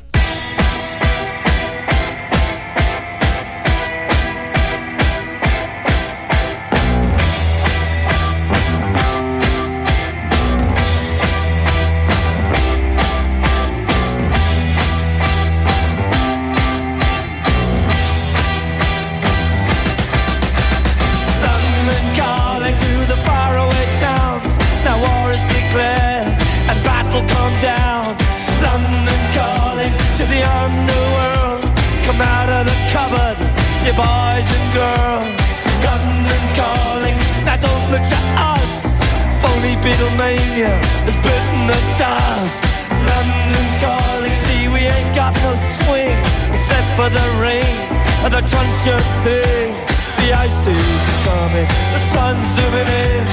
[39.84, 40.71] Beatlemania
[41.03, 42.63] has bitten the dust.
[43.03, 46.15] London calling, see we ain't got no swing
[46.55, 47.75] except for the rain
[48.23, 49.75] and the truncheon thing.
[50.23, 53.27] The ice is coming, the sun's zooming in.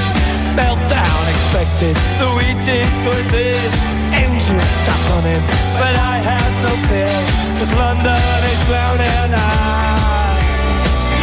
[0.59, 3.71] Meltdown expected, the wheat is going thin.
[4.11, 5.43] Engines stop running,
[5.79, 7.15] but I have no fear,
[7.63, 9.31] cause London is drowning.
[9.39, 10.35] I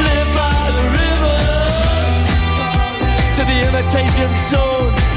[0.08, 1.40] live by the river
[3.36, 5.17] to the imitation zone.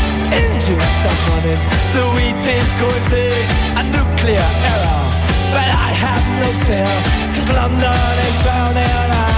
[0.31, 1.61] Engines stop running,
[1.95, 5.03] the wheat is going big, a nuclear error.
[5.51, 6.93] But I have no fear,
[7.33, 9.11] cause London is drowning.
[9.11, 9.30] I,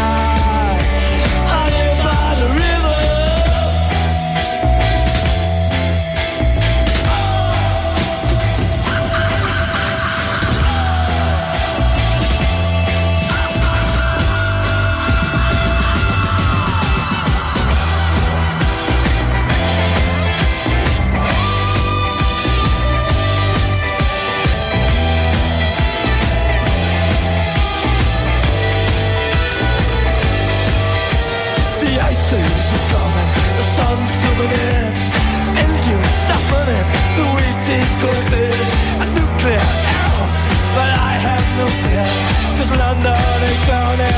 [42.57, 44.13] cause London is drowning.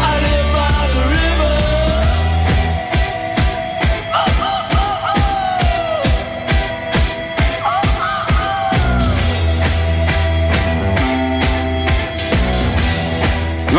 [0.00, 0.38] By the.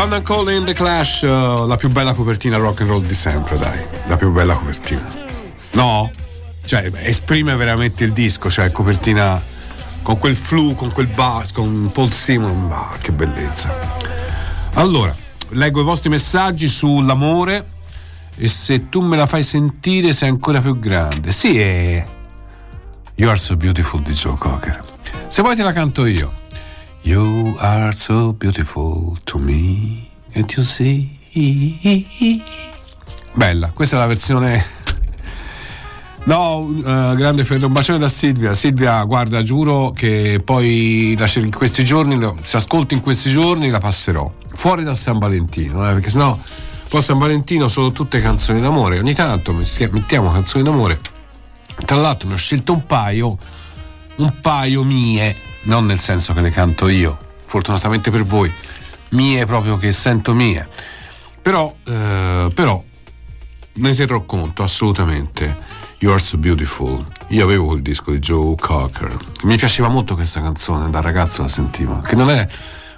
[0.00, 3.78] London Calling The Clash, uh, la più bella copertina rock and roll di sempre, dai.
[4.06, 5.04] La più bella copertina.
[5.72, 6.10] No?
[6.64, 9.42] Cioè, esprime veramente il disco, cioè copertina
[10.02, 13.74] con quel flu, con quel bass, con Paul Simon, ma che bellezza.
[14.74, 15.14] Allora,
[15.50, 17.78] leggo i vostri messaggi sull'amore
[18.36, 21.32] e se tu me la fai sentire sei ancora più grande.
[21.32, 22.06] Sì, è
[23.16, 24.82] You Are So Beautiful di Joe Cocker.
[25.28, 26.32] Se vuoi te la canto io.
[27.02, 31.18] You are so beautiful to me and you see.
[33.32, 34.79] Bella, questa è la versione.
[36.24, 38.54] No, eh, grande Freddo, un bacione da Silvia.
[38.54, 44.30] Silvia, guarda, giuro che poi in questi giorni, se ascolto in questi giorni, la passerò
[44.52, 46.38] fuori da San Valentino, eh, perché sennò
[46.88, 48.98] poi San Valentino sono tutte canzoni d'amore.
[48.98, 51.00] Ogni tanto mettiamo canzoni d'amore.
[51.86, 53.38] Tra l'altro, ne ho scelto un paio,
[54.16, 57.16] un paio mie, non nel senso che le canto io,
[57.46, 58.52] fortunatamente per voi,
[59.10, 60.68] mie proprio che sento mie.
[61.40, 62.84] Però, eh, però
[63.72, 65.69] ne terrò conto assolutamente.
[66.02, 67.04] You Are So Beautiful.
[67.28, 69.14] Io avevo quel disco di Joe Cocker.
[69.42, 71.98] Mi piaceva molto questa canzone, da ragazzo la sentivo.
[72.00, 72.46] Che non è,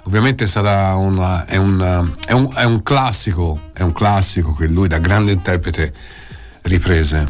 [0.03, 4.87] ovviamente sarà una, è, un, è, un, è un classico, è un classico che lui
[4.87, 5.93] da grande interprete
[6.61, 7.29] riprese.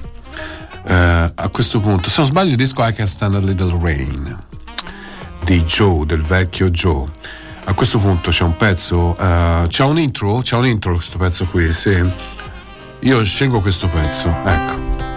[0.86, 4.44] Eh, a questo punto, se non sbaglio, il disco I Can Stand a Little Rain
[5.44, 7.10] di Joe, del vecchio Joe.
[7.64, 11.46] A questo punto c'è un pezzo, eh, c'è un intro, c'è un intro questo pezzo
[11.46, 12.00] qui, sì.
[13.00, 15.13] Io scelgo questo pezzo, ecco.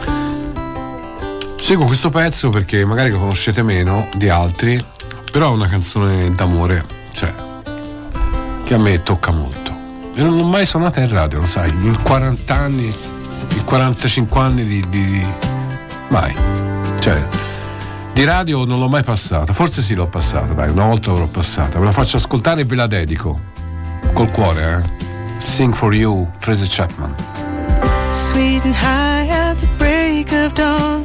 [1.67, 4.81] Seguo questo pezzo perché magari lo conoscete meno di altri,
[5.33, 7.35] però è una canzone d'amore, cioè,
[8.63, 9.73] che a me tocca molto.
[10.15, 14.65] E non l'ho mai suonata in radio, lo sai, in 40 anni, in 45 anni
[14.65, 15.27] di, di
[16.07, 16.33] mai.
[17.01, 17.27] Cioè,
[18.13, 21.81] di radio non l'ho mai passata, forse sì l'ho passata, dai, una volta l'avrò passata,
[21.81, 23.41] ve la faccio ascoltare e ve la dedico.
[24.13, 25.41] Col cuore, eh.
[25.41, 27.13] Sing for you, Tracy Chapman.
[28.15, 30.96] Sweet and high at the break of dawn.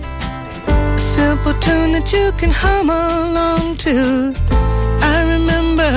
[1.62, 4.34] Tune that you can hum along to.
[5.14, 5.91] I remember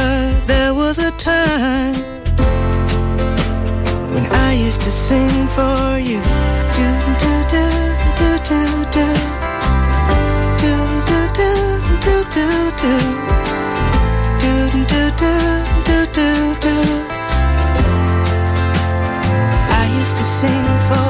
[0.46, 1.94] there was a time
[4.14, 6.20] when I used to sing for you.
[6.76, 6.86] Do,
[7.22, 7.64] do, do,
[8.18, 8.30] do,
[8.92, 9.04] do.
[10.62, 10.76] Do,
[11.08, 11.50] do, do,
[12.04, 12.46] do, do,
[12.82, 12.94] do.
[14.42, 14.52] Do,
[14.90, 15.32] do, do,
[15.88, 16.28] do, do,
[16.64, 16.76] do.
[19.80, 21.03] I used to sing for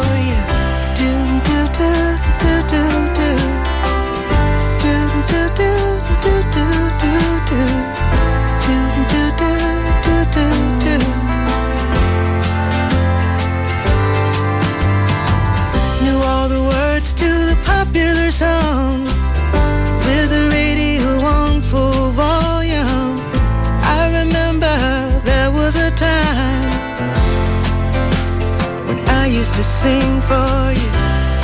[29.57, 30.91] to sing for you.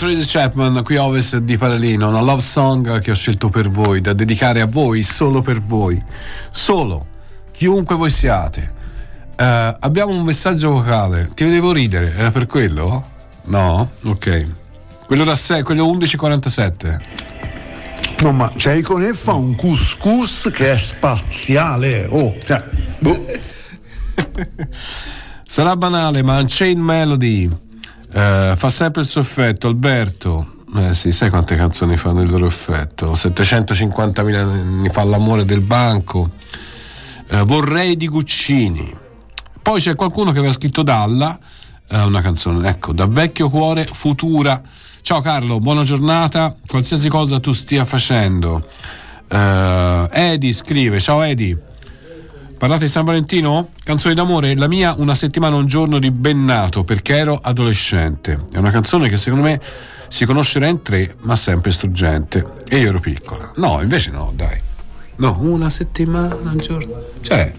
[0.00, 4.14] Tracy Chapman, qui ovest di Paralino, una love song che ho scelto per voi, da
[4.14, 6.02] dedicare a voi, solo per voi.
[6.48, 7.06] Solo,
[7.52, 8.72] chiunque voi siate.
[9.36, 13.04] Eh, abbiamo un messaggio vocale, ti vedevo ridere, era per quello?
[13.44, 13.90] No?
[14.04, 14.46] Ok.
[15.04, 17.00] Quello da 6, quello 1147.
[18.20, 22.06] No, ma c'hai con E fa un couscous che è spaziale.
[22.08, 22.64] Oh, cioè,
[23.00, 23.26] boh.
[25.46, 27.68] Sarà banale, ma Unchained Melody
[28.20, 29.66] eh, fa sempre il suo effetto.
[29.66, 33.12] Alberto, eh sì, sai quante canzoni fanno il loro effetto?
[33.12, 36.30] 750.000 anni fa l'amore del banco.
[37.28, 38.94] Eh, vorrei di Guccini.
[39.62, 41.38] Poi c'è qualcuno che aveva scritto Dalla,
[41.88, 44.60] eh, una canzone, ecco, da vecchio cuore futura.
[45.02, 48.66] Ciao Carlo, buona giornata, qualsiasi cosa tu stia facendo.
[49.28, 51.56] Eh, Edi scrive, ciao Edi.
[52.60, 53.70] Parlate di San Valentino?
[53.82, 54.54] Canzone d'amore?
[54.54, 58.38] La mia una settimana un giorno di bennato perché ero adolescente.
[58.52, 59.58] È una canzone che secondo me
[60.08, 62.44] si conoscerà in tre, ma sempre struggente.
[62.68, 63.50] E io ero piccola.
[63.56, 64.60] No, invece no, dai.
[65.16, 67.02] No, una settimana un giorno.
[67.22, 67.50] Cioè,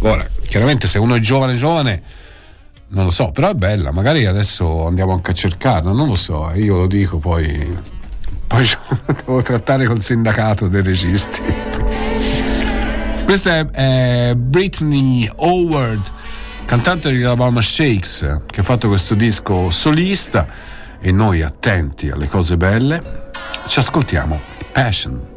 [0.00, 2.02] ora, chiaramente se uno è giovane giovane
[2.88, 6.50] non lo so, però è bella, magari adesso andiamo anche a cercarla, non lo so,
[6.56, 7.78] io lo dico poi,
[8.48, 8.66] poi
[9.14, 11.40] devo trattare col sindacato dei registi.
[13.30, 16.02] Questa è, è Britney Howard,
[16.64, 20.48] cantante di Alabama Shakes, che ha fatto questo disco solista
[20.98, 23.30] e noi attenti alle cose belle,
[23.68, 24.40] ci ascoltiamo
[24.72, 25.29] Passion.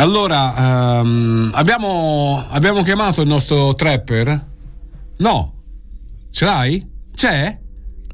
[0.00, 4.46] Allora, ehm, abbiamo, abbiamo chiamato il nostro trapper?
[5.18, 5.52] No.
[6.30, 6.86] Ce l'hai?
[7.14, 7.58] C'è?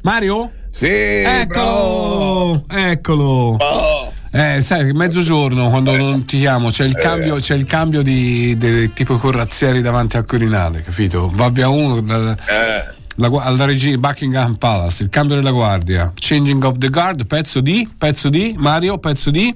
[0.03, 0.51] Mario?
[0.72, 2.64] Sì, Eccolo!
[2.68, 3.57] Eccolo!
[4.32, 8.93] Eh, sai, mezzogiorno quando non ti chiamo c'è il cambio, c'è il cambio di, del
[8.93, 11.30] tipo corazzieri davanti al Quirinale, capito?
[11.32, 12.37] Va via uno da-
[13.18, 17.61] la, gua- alla regia Buckingham Palace, il cambio della guardia, changing of the guard, pezzo
[17.61, 19.55] di, pezzo di, Mario, pezzo di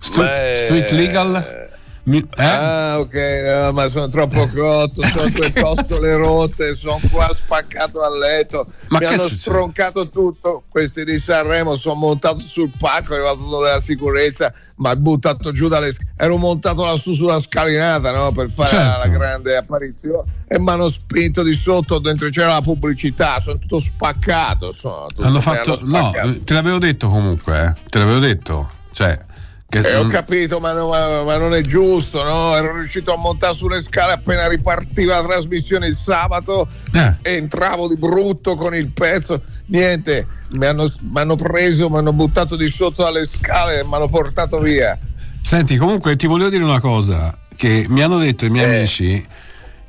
[0.00, 1.68] Street, Beh, street legal.
[2.02, 2.42] Mi- eh?
[2.44, 8.08] Ah, ok, no, ma sono troppo cotto, sono due costole rotte, sono qua spaccato a
[8.08, 8.66] letto.
[8.88, 10.64] Ma Mi hanno stroncato tutto.
[10.70, 15.94] Questi di Sanremo sono montato sul palco, è arrivato della sicurezza, ma buttato giù dalle
[16.16, 18.98] ero montato lassù sulla scalinata no, per fare Certo.
[18.98, 23.78] la grande apparizione e mi hanno spinto di sotto dentro c'era la pubblicità, sono tutto
[23.78, 24.72] spaccato.
[24.72, 25.78] Sono, tutto, Hanno fatto.
[25.78, 26.12] hanno No,
[26.44, 27.88] te l'avevo detto comunque, eh.
[27.90, 28.70] Te l'avevo detto.
[28.90, 29.28] Cioè.
[29.72, 32.56] Eh, ho capito, ma, no- ma- ma non è giusto, no?
[32.56, 37.14] Ero riuscito a montare sulle scale appena ripartiva la trasmissione il sabato, Eh.
[37.22, 42.56] entravo di brutto con il pezzo, niente, mi hanno, mi hanno preso, mi hanno buttato
[42.56, 44.98] di sotto alle scale e mi hanno portato via.
[45.42, 49.24] Senti, comunque ti volevo dire una cosa: che mi hanno detto i miei amici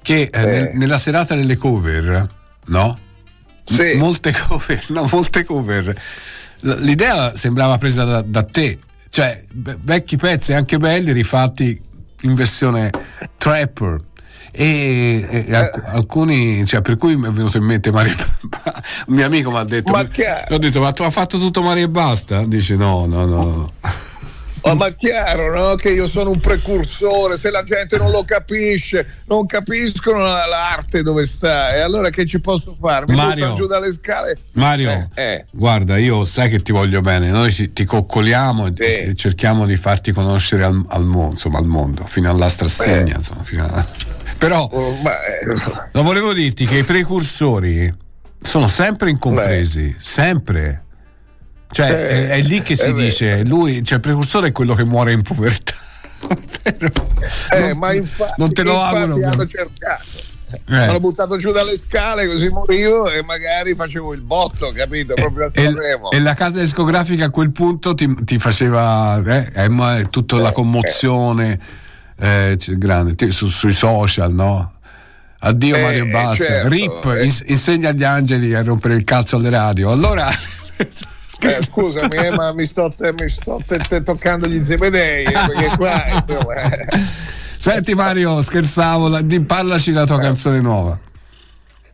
[0.04, 2.28] che eh, nel- nella serata delle cover,
[2.68, 3.00] no?
[3.72, 6.00] M- molte cover, no, molte cover.
[6.60, 8.78] L- L'idea sembrava presa da, da te,
[9.12, 11.80] cioè be- vecchi pezzi anche belli rifatti
[12.22, 12.89] in versione
[13.38, 13.99] trapper.
[14.53, 18.14] E, e- e alc- alcuni, cioè, per cui mi è venuto in mente Mario.
[19.07, 21.62] Un mio amico mi ha detto: Ma che- Ho detto, ma tu hai fatto tutto
[21.62, 22.43] Mario e basta?
[22.45, 23.43] Dice: no, no, no.
[23.43, 23.72] no.
[24.64, 25.76] Oh, ma chiaro, no?
[25.76, 31.01] Che io sono un precursore, se la gente non lo capisce, non capiscono la- l'arte
[31.01, 31.74] dove sta.
[31.74, 33.05] E allora che ci posso fare?
[33.07, 33.55] Mi Mario.
[33.55, 34.38] giù dalle scale.
[34.53, 35.45] Mario, Eh, eh.
[35.51, 39.78] guarda, io sai che ti voglio bene, noi ti, ti coccoliamo e, e cerchiamo di
[39.78, 43.18] farti conoscere al, al mondo, insomma, al mondo, fino alla strassegna, Eh.
[43.18, 43.86] insomma, fino a-
[44.38, 45.45] Però Oh, ma, eh,
[45.91, 47.91] lo volevo dirti che i precursori
[48.39, 50.84] sono sempre incompresi, sempre.
[51.72, 52.97] Cioè, Eh, è, è lì che si vero.
[52.97, 55.74] dice, lui, cioè il precursore è quello che muore in povertà.
[57.51, 60.03] eh, ma infatti, non te lo auguro, hanno cercato.
[60.53, 60.59] Eh.
[60.67, 65.13] Mi hanno buttato giù dalle scale così morivo e magari facevo il botto, capito?
[65.13, 66.11] Proprio E, Sanremo.
[66.11, 71.57] e la casa discografica a quel punto ti, ti faceva eh, eh, tutta la commozione
[72.19, 74.74] eh, grande ti- su- sui social, no?
[75.39, 77.24] Addio Eh, Mario Basta, certo, Rip, eh.
[77.24, 79.89] ins- insegna agli angeli a rompere il cazzo alle radio.
[79.89, 80.30] Allora,
[81.44, 85.32] Eh, scusami, eh, ma mi sto, te- mi sto te- te toccando gli zebedei, eh,
[85.32, 86.86] perché qua insomma, eh.
[87.58, 91.00] senti Mario, scherzavo, la- di- parlaci la tua canzone nuova.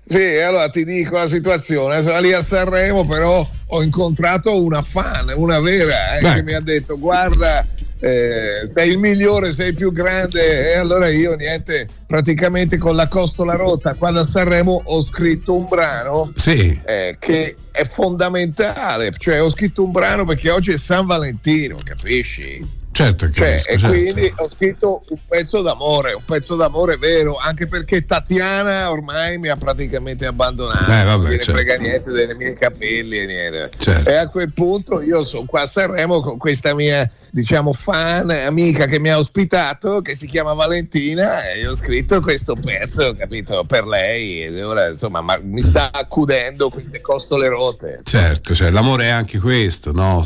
[0.10, 2.02] Sì, allora ti dico la situazione.
[2.02, 6.62] Sono lì a Sanremo, però ho incontrato una fan, una vera, eh, che mi ha
[6.62, 7.66] detto: Guarda,
[8.00, 10.72] eh, sei il migliore, sei il più grande.
[10.74, 15.66] E allora io, niente, praticamente con la costola rotta, qua da Sanremo ho scritto un
[15.68, 16.80] brano Sì.
[16.86, 19.12] eh, che è fondamentale.
[19.18, 22.76] Cioè, ho scritto un brano perché oggi è San Valentino, capisci?
[22.92, 23.96] Certo, Cioè, capisco, e certo.
[23.96, 29.50] quindi ho scritto un pezzo d'amore, un pezzo d'amore vero, anche perché Tatiana ormai mi
[29.50, 31.52] ha praticamente abbandonato, Eh, vabbè, non gliene certo.
[31.52, 33.70] frega niente dei miei capelli e niente.
[33.78, 34.10] Certo.
[34.10, 38.86] E a quel punto io sono qua a Sanremo con questa mia, diciamo, fan, amica
[38.86, 43.64] che mi ha ospitato, che si chiama Valentina, e io ho scritto questo pezzo, capito,
[43.66, 48.02] per lei, e ora insomma ma mi sta accudendo queste costole rotte.
[48.04, 50.26] Certo, cioè, l'amore è anche questo, no?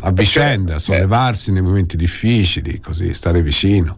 [0.00, 3.96] A vicenda, sollevarsi nei momenti difficili, così stare vicino.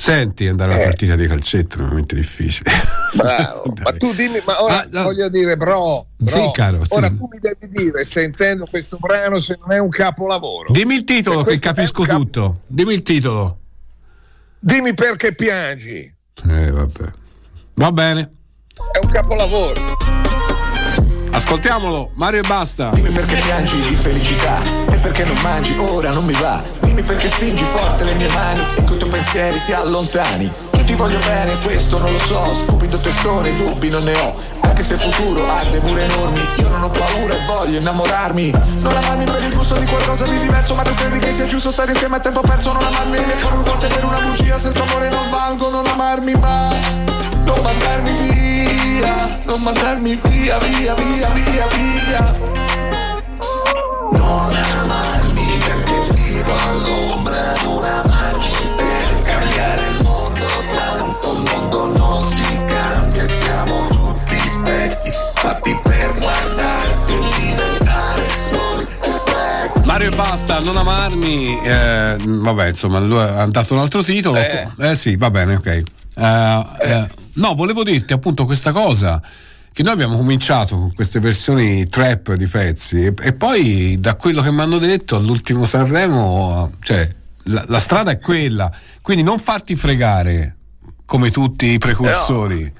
[0.00, 0.84] Senti, andare alla Eh.
[0.84, 2.70] partita di calcetto nei momenti difficili.
[3.16, 3.64] Bravo.
[3.82, 6.94] ma tu dimmi, ma ora Ah, voglio dire, bro, bro, Sì, caro, sì.
[6.94, 10.70] ora tu mi devi dire, sentendo questo brano, se non è un capolavoro.
[10.70, 12.60] Dimmi il titolo che è capisco cap- tutto.
[12.68, 13.58] Dimmi il titolo.
[14.60, 16.14] Dimmi perché piangi.
[16.48, 17.12] Eh, vabbè.
[17.74, 18.30] Va bene.
[18.92, 19.80] È un capolavoro.
[21.38, 22.90] Ascoltiamolo, Mario e basta.
[22.92, 24.60] Dimmi perché piangi di felicità
[24.90, 26.60] e perché non mangi, ora non mi va.
[26.80, 30.52] Dimmi perché stringi forte le mie mani e coi tuoi pensieri ti allontani.
[30.72, 34.34] Io ti voglio bene, questo non lo so, stupido testone, dubbi non ne ho.
[34.62, 38.50] Anche se il futuro ha dei muri enormi, io non ho paura e voglio innamorarmi.
[38.50, 41.70] Non amarmi per il gusto di qualcosa di diverso, ma tu credi che sia giusto
[41.70, 45.08] stare insieme a tempo perso, non amarmi le corro volte per una bugia, senza amore
[45.08, 47.06] non valgo, non amarmi mai.
[47.44, 48.37] Non mandarmi via,
[49.44, 52.34] non mandarmi via, via, via, via, via.
[54.12, 62.24] Non amarmi perché vivo all'ombra, non amarmi per cambiare il mondo, tanto il mondo non
[62.24, 68.86] si cambia, siamo tutti specchi, fatti per guardarsi e diventare soli.
[69.00, 69.86] specchi.
[69.86, 71.60] Mario e basta, non amarmi.
[71.62, 74.38] eh, vabbè, insomma, lui ha dato un altro titolo.
[74.38, 74.68] Eh.
[74.78, 75.82] Eh, sì, va bene, ok.
[76.18, 79.22] Eh, eh, no, volevo dirti appunto questa cosa.
[79.70, 84.42] Che noi abbiamo cominciato con queste versioni trap di pezzi e, e poi da quello
[84.42, 87.08] che mi hanno detto all'ultimo Sanremo, cioè
[87.44, 90.56] la, la strada è quella, quindi non farti fregare
[91.04, 92.72] come tutti i precursori.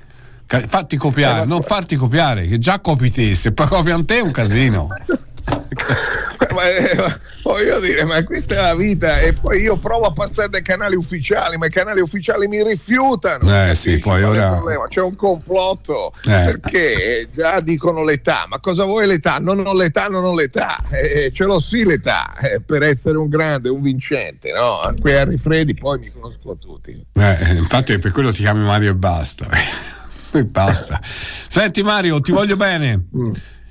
[0.67, 4.33] Fatti copiare, non farti copiare, che già copi te, se poi copiano te è un
[4.33, 4.89] casino.
[6.55, 9.19] ma, eh, ma voglio dire, ma questa è la vita.
[9.21, 13.69] E poi io provo a passare dai canali ufficiali, ma i canali ufficiali mi rifiutano.
[13.69, 14.61] Eh, sì, poi ora-?
[14.89, 16.59] C'è un complotto Eh.
[16.61, 18.47] perché già dicono l'età.
[18.49, 19.39] Ma cosa vuoi l'età?
[19.39, 20.83] Non ho l'età, non ho l'età.
[20.91, 24.53] Eh, ce l'ho sì l'età eh, per essere un grande, un vincente.
[24.53, 24.81] No?
[25.01, 26.91] Qui a Rifredi poi mi conoscono tutti.
[27.15, 29.47] Eh, infatti per quello ti chiami Mario e basta.
[30.33, 31.01] e basta.
[31.49, 33.07] Senti Mario, ti voglio bene.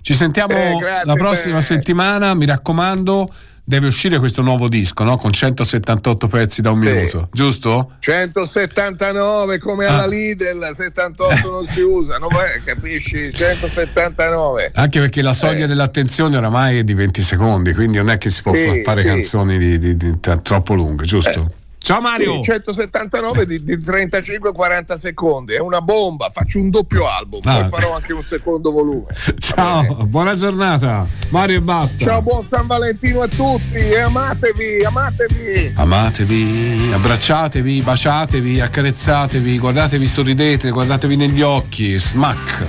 [0.08, 1.66] Ci sentiamo Eh, grazie, la prossima bene.
[1.66, 3.30] settimana, mi raccomando,
[3.62, 5.18] deve uscire questo nuovo disco, no?
[5.18, 6.90] Con 178 pezzi da un Sì.
[6.90, 7.92] minuto, giusto?
[8.00, 10.08] 179 come alla Ah.
[10.08, 13.34] Lidl, 78 non si usa, no, beh, capisci?
[13.34, 14.72] 179.
[14.76, 15.68] Anche perché la soglia Eh.
[15.68, 19.02] dell'attenzione oramai è di 20 secondi, quindi non è che si può Sì, fa- fare
[19.02, 19.08] sì.
[19.08, 21.50] canzoni di, di- di- troppo lunghe, giusto?
[21.88, 22.44] Ciao Mario!
[22.44, 27.60] Sì, 179 di, di 35-40 secondi, è una bomba, faccio un doppio album, Ah.
[27.62, 29.06] poi farò anche un secondo volume.
[29.38, 31.08] Ciao, buona giornata.
[31.30, 32.04] Mario e basta.
[32.04, 35.72] Ciao, buon San Valentino a tutti e amatevi, amatevi.
[35.76, 42.66] Amatevi, abbracciatevi, baciatevi, accarezzatevi, guardatevi, sorridete, guardatevi negli occhi, smack.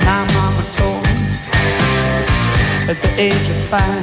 [0.00, 4.02] My mama told me at the age of five,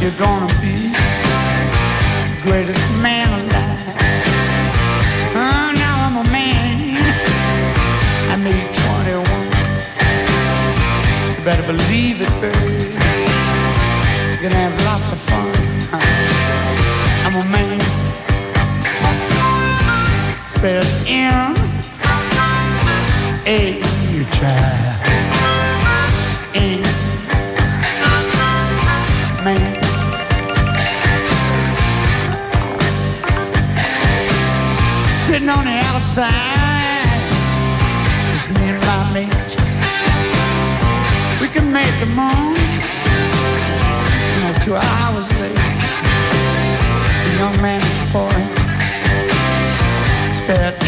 [0.00, 0.87] you're gonna be
[2.48, 3.94] greatest man alive.
[5.36, 6.80] Oh, now I'm a man.
[8.32, 9.22] I made 21.
[11.36, 12.88] You better believe it, baby.
[14.30, 15.52] You're gonna have lots of fun.
[17.26, 17.80] I'm a man.
[20.54, 21.57] Spell M
[36.08, 37.30] on the outside,
[38.32, 39.56] just me and my mate.
[41.40, 42.56] We can make the moon,
[44.34, 45.58] you know, two hours late.
[47.04, 48.38] It's a young man's boy,
[50.32, 50.87] spelled M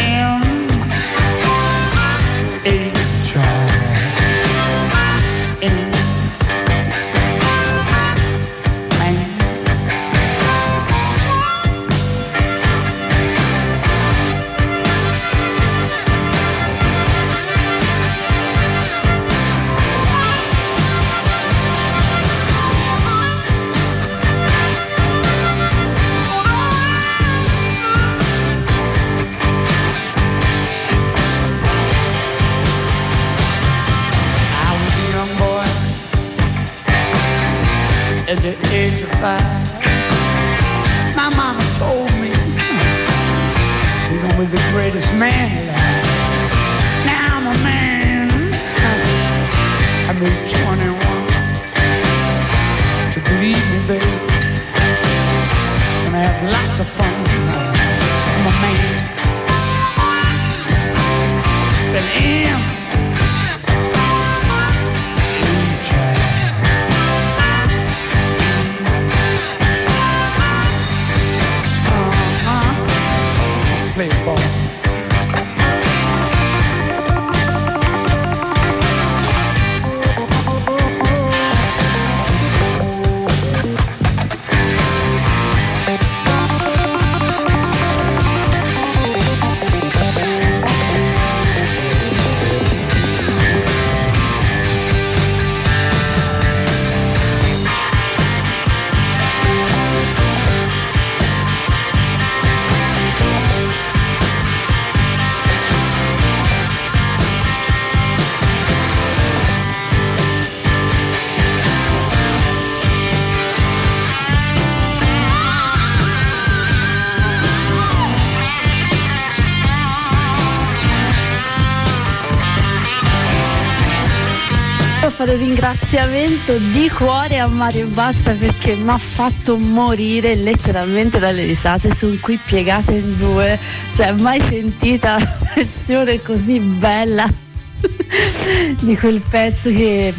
[125.90, 131.92] ringraziamento di cuore a Mario Basta perché mi ha fatto morire letteralmente dalle risate.
[131.94, 133.58] Sono qui piegata in due,
[133.96, 137.28] cioè mai sentita una versione così bella
[138.80, 140.14] di quel pezzo che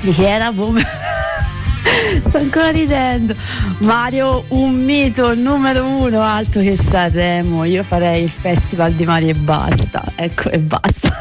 [0.00, 0.74] chi era boh.
[2.28, 3.34] Sto ancora ridendo.
[3.78, 7.64] Mario, un mito numero uno, altro che Sanremo.
[7.64, 10.04] Io farei il festival di Mario e basta.
[10.14, 11.16] Ecco e basta.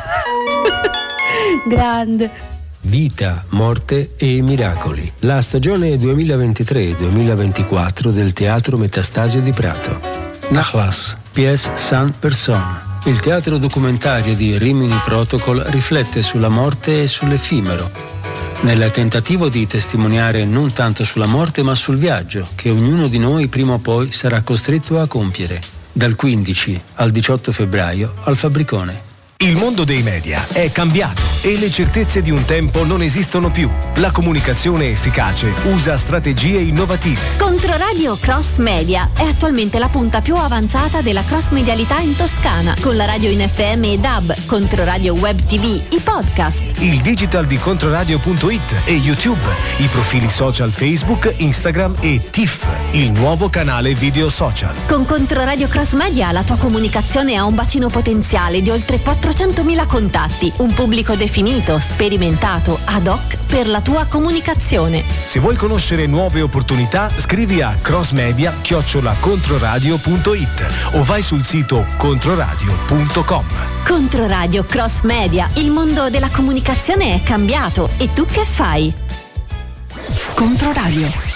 [1.67, 2.48] Grande.
[2.81, 5.11] Vita, morte e miracoli.
[5.19, 9.99] La stagione 2023-2024 del Teatro Metastasio di Prato.
[10.49, 12.87] Nachlas, pièce sans personne.
[13.05, 17.91] Il teatro documentario di Rimini Protocol riflette sulla morte e sull'effimero,
[18.61, 23.47] nel tentativo di testimoniare non tanto sulla morte ma sul viaggio che ognuno di noi
[23.47, 25.61] prima o poi sarà costretto a compiere,
[25.91, 29.08] dal 15 al 18 febbraio al Fabbricone.
[29.41, 33.69] Il mondo dei media è cambiato e le certezze di un tempo non esistono più.
[33.95, 37.21] La comunicazione efficace usa strategie innovative.
[37.37, 42.97] Controradio Cross Media è attualmente la punta più avanzata della cross medialità in Toscana, con
[42.97, 46.68] la radio in FM e DAB, Controradio Web TV, i podcast.
[46.81, 49.41] Il digital di controradio.it e YouTube,
[49.79, 54.73] i profili social Facebook, Instagram e TIFF, il nuovo canale video social.
[54.87, 60.49] Con Controradio Cross Media la tua comunicazione ha un bacino potenziale di oltre 400.000 contatti,
[60.57, 65.03] un pubblico definito, sperimentato, ad hoc per la tua comunicazione.
[65.25, 73.45] Se vuoi conoscere nuove opportunità, scrivi a crossmedia-controradio.it o vai sul sito controradio.com.
[73.85, 76.67] Controradio Cross Media, il mondo della comunicazione
[77.15, 78.93] è cambiato e tu che fai?
[80.35, 81.28] Controradio.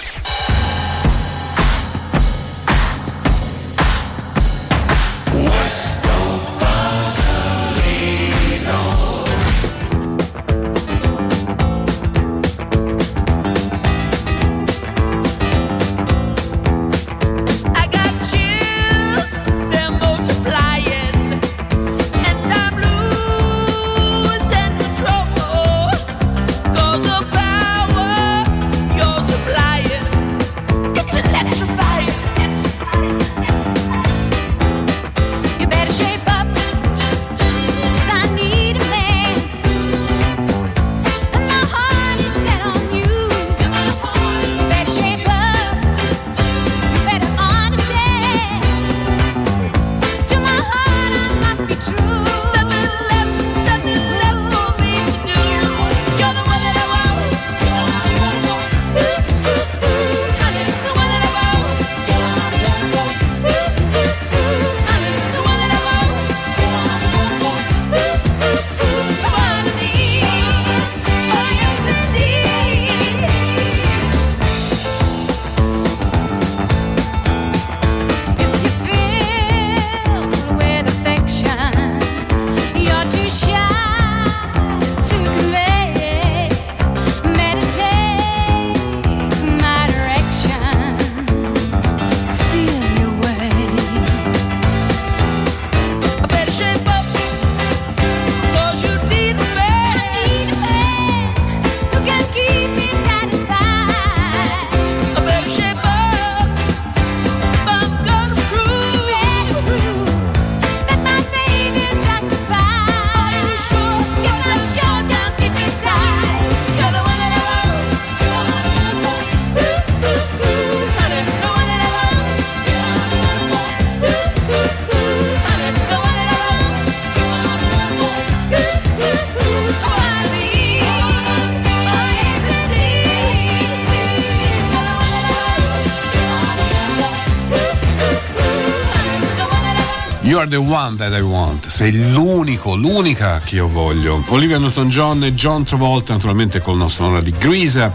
[140.44, 141.66] Are the one that I want.
[141.68, 144.22] Sei l'unico, l'unica che io voglio.
[144.28, 147.90] Olivia Newton-John e John Travolta, naturalmente col nostro onore di Grease.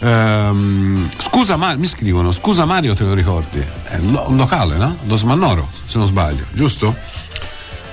[0.00, 3.62] Ehm, scusa Mario, mi scrivono, scusa Mario te lo ricordi?
[3.84, 4.96] È un lo- un locale, no?
[5.06, 6.94] Lo Smannoro, se non sbaglio, giusto?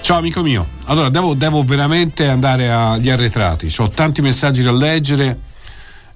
[0.02, 5.40] Ciao amico mio, allora devo, devo veramente andare agli arretrati, ho tanti messaggi da leggere.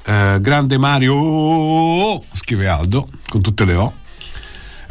[0.04, 3.94] Eh, grande Mario, scrive Aldo, con tutte le O.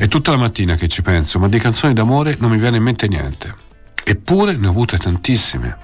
[0.00, 2.82] È tutta la mattina che ci penso, ma di canzoni d'amore non mi viene in
[2.82, 3.54] mente niente.
[4.02, 5.76] Eppure ne ho avute tantissime.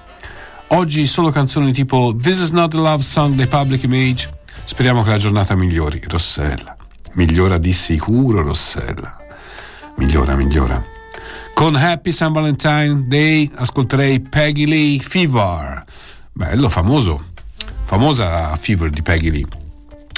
[0.69, 4.39] Oggi solo canzoni tipo This is not a love song dei Public Image.
[4.63, 6.75] Speriamo che la giornata migliori, Rossella.
[7.11, 9.17] Migliora di sicuro, Rossella.
[9.97, 10.83] Migliora, migliora.
[11.53, 15.83] Con Happy San Valentine Day ascolterei Peggy Lee Fever.
[16.31, 17.23] Bello, famoso.
[17.83, 19.45] Famosa Fever di Peggy Lee.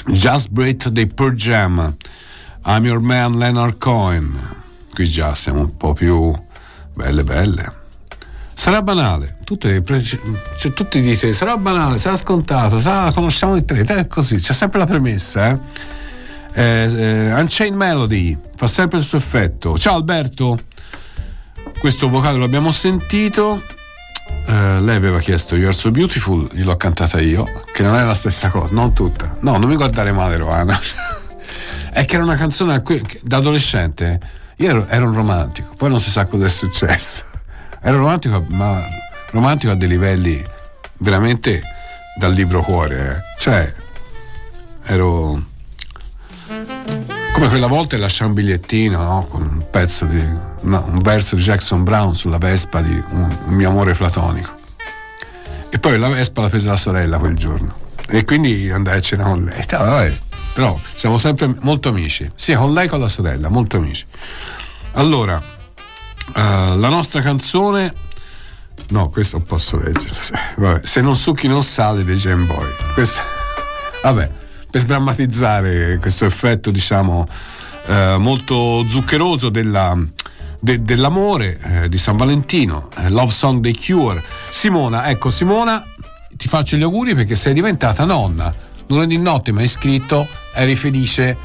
[0.06, 1.96] Just Breath dei Pearl Jam.
[2.66, 4.38] I'm Your Man Leonard Cohen.
[4.92, 6.34] Qui già siamo un po' più
[6.92, 7.78] belle belle.
[8.52, 9.82] Sarà banale, tutte,
[10.58, 14.80] cioè, tutti dite sarà banale, sarà scontato, sarà, conosciamo i tre, è così, c'è sempre
[14.80, 15.50] la premessa.
[15.50, 15.58] Eh?
[16.52, 19.78] Eh, eh, Unchained Melody fa sempre il suo effetto.
[19.78, 20.58] Ciao Alberto,
[21.78, 23.62] questo vocale lo abbiamo sentito.
[24.46, 28.50] Eh, lei aveva chiesto You're So Beautiful, gliel'ho cantata io, che non è la stessa
[28.50, 29.38] cosa, non tutta.
[29.40, 30.78] No, non mi guardare male, Roana.
[31.92, 34.18] è che era una canzone a cui- da adolescente.
[34.56, 37.24] Io ero, ero un romantico, poi non si sa cosa è successo.
[37.82, 38.84] Ero romantico, ma
[39.30, 40.42] romantico a dei livelli
[40.98, 41.62] veramente
[42.18, 43.16] dal libro cuore.
[43.16, 43.38] eh.
[43.38, 43.72] Cioè,
[44.84, 45.42] ero
[47.32, 49.26] come quella volta lasciai un bigliettino no?
[49.30, 50.22] con un pezzo di
[50.62, 54.52] no, un verso di Jackson Brown sulla Vespa di un, un mio amore platonico
[55.70, 57.74] e poi la Vespa la prese la sorella quel giorno
[58.08, 60.18] e quindi andai a cena con lei Eh, vabbè,
[60.60, 62.30] però siamo sempre molto amici.
[62.34, 64.04] Sia con lei che con la sorella molto amici.
[64.92, 67.94] Allora eh, la nostra canzone
[68.88, 72.66] no questa non posso leggere se non succhi non sale dei Jam Boy.
[72.92, 73.22] Questa
[74.04, 74.30] vabbè
[74.70, 77.26] per sdrammatizzare questo effetto diciamo
[77.86, 79.96] eh, molto zuccheroso della-
[80.60, 84.22] de- dell'amore eh, di San Valentino eh, Love Song dei Cure.
[84.50, 85.82] Simona ecco Simona
[86.32, 88.52] ti faccio gli auguri perché sei diventata nonna.
[88.88, 91.36] Lunedì notte mi hai scritto eri felice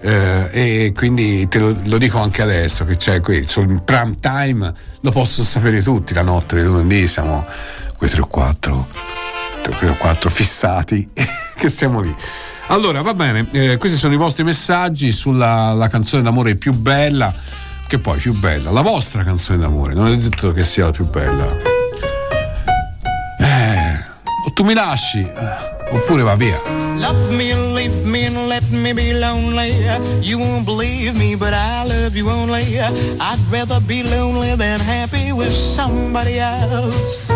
[0.00, 4.72] eh, e quindi te lo, lo dico anche adesso che c'è qui sul prime time
[5.00, 7.46] lo possono sapere tutti la notte di lunedì siamo
[7.96, 8.86] quei 3 o 4
[9.62, 11.10] 3 o 4 fissati
[11.54, 12.14] che siamo lì.
[12.68, 17.34] Allora va bene eh, questi sono i vostri messaggi sulla la canzone d'amore più bella
[17.86, 21.06] che poi più bella la vostra canzone d'amore non è detto che sia la più
[21.06, 21.78] bella.
[23.38, 25.28] Eh, tu mi lasci
[25.92, 26.58] oppure va via
[27.00, 29.72] Love me, leave me, and let me be lonely.
[30.20, 32.78] You won't believe me, but I love you only.
[32.78, 37.32] I'd rather be lonely than happy with somebody else.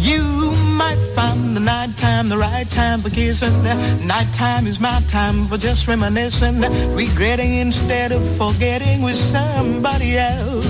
[0.00, 3.62] You might find the nighttime the right time for kissing.
[4.04, 6.60] Nighttime is my time for just reminiscing,
[6.96, 10.66] regretting instead of forgetting with somebody else.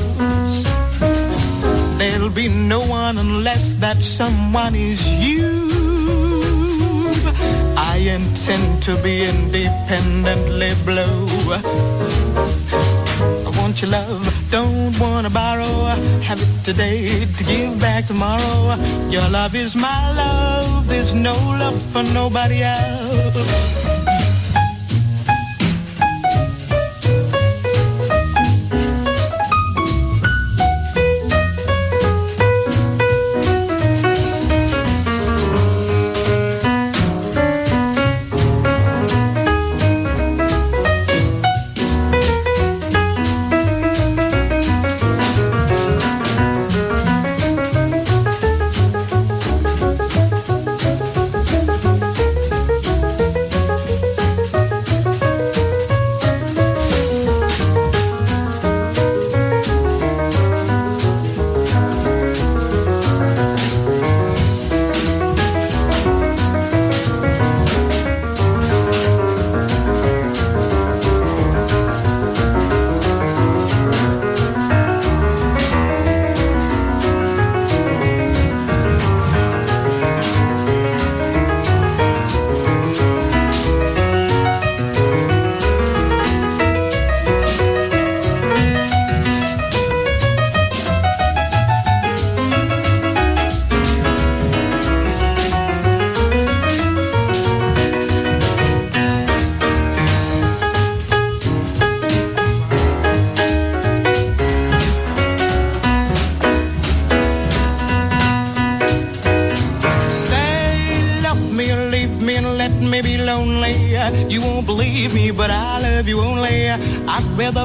[1.97, 5.74] There'll be no one unless that someone is you.
[7.77, 11.27] I intend to be independently blue.
[13.47, 15.73] I want your love, don't wanna borrow.
[16.23, 18.77] Have it today to give back tomorrow.
[19.11, 24.14] Your love is my love, there's no love for nobody else.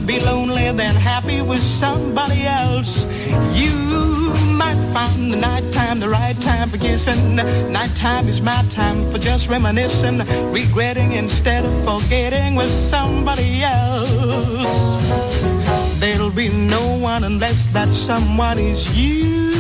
[0.10, 3.06] Be lonely than happy with somebody else.
[3.54, 3.76] You
[4.58, 7.36] might find the nighttime the right time for kissing.
[7.72, 10.18] Nighttime is my time for just reminiscing,
[10.52, 14.10] regretting instead of forgetting with somebody else.
[16.00, 19.52] There'll be no one unless that someone is you.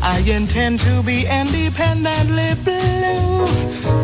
[0.00, 3.46] I intend to be independently blue.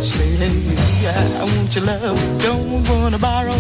[0.03, 0.70] Say,
[1.07, 3.53] I want your love, don't wanna borrow.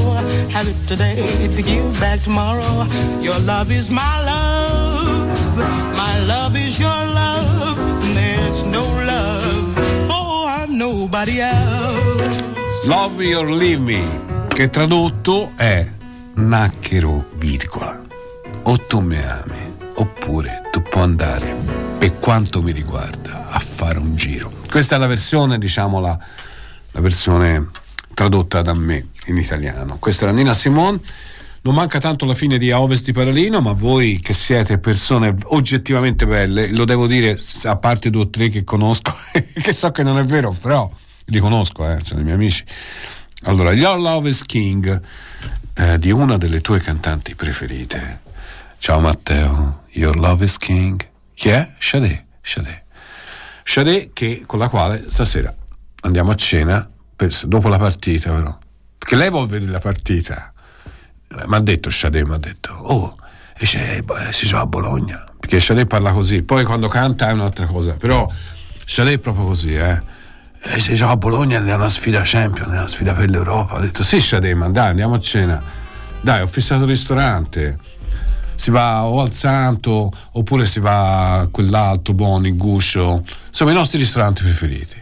[0.50, 1.24] Have it today
[1.56, 2.86] to give back tomorrow.
[3.20, 5.56] Your love is my love,
[5.96, 7.78] my love is your love.
[8.14, 9.74] There's no love
[10.06, 12.42] for nobody else.
[12.86, 14.02] Love Me or Leave Me,
[14.48, 15.86] che tradotto è
[16.34, 18.00] Nacchero, virgola.
[18.64, 21.56] O tu mi ami, oppure tu puoi andare,
[21.98, 24.50] per quanto mi riguarda, a fare un giro.
[24.68, 26.18] Questa è la versione, diciamo, la,
[26.92, 27.68] la versione
[28.14, 29.96] tradotta da me in italiano.
[29.98, 31.00] Questa era Nina Simone.
[31.62, 35.34] Non manca tanto la fine di A Ovest di Paralino, ma voi che siete persone
[35.44, 39.14] oggettivamente belle, lo devo dire, a parte due o tre che conosco,
[39.52, 40.90] che so che non è vero, però
[41.26, 42.64] li conosco, eh, sono i miei amici.
[43.42, 45.02] Allora, Your Love is King,
[45.74, 48.20] eh, di una delle tue cantanti preferite.
[48.78, 51.06] Ciao Matteo, Your Love is King.
[51.34, 51.74] Chi è?
[51.78, 52.84] Sade, Sade.
[53.64, 55.54] Sade che, con la quale stasera
[56.02, 58.56] andiamo a cena per- dopo la partita, però.
[58.98, 60.52] Perché lei vuole vedere la partita.
[61.46, 63.16] Mi ha detto Sade, mi ha detto, oh,
[63.56, 65.24] e c'è- eh, si gioca a Bologna.
[65.38, 67.92] Perché Sade parla così, poi quando canta è un'altra cosa.
[67.92, 68.28] Però
[68.84, 70.02] Sade è proprio così, eh.
[70.62, 73.74] E si gioca a Bologna è una sfida champion, è una sfida per l'Europa.
[73.76, 75.62] Ho detto sì, Sade, ma dai, andiamo a cena.
[76.20, 77.78] Dai, ho fissato il ristorante.
[78.56, 83.24] Si va o al Santo oppure si va a quell'altro, Boni, Guscio.
[83.46, 84.99] Insomma, i nostri ristoranti preferiti.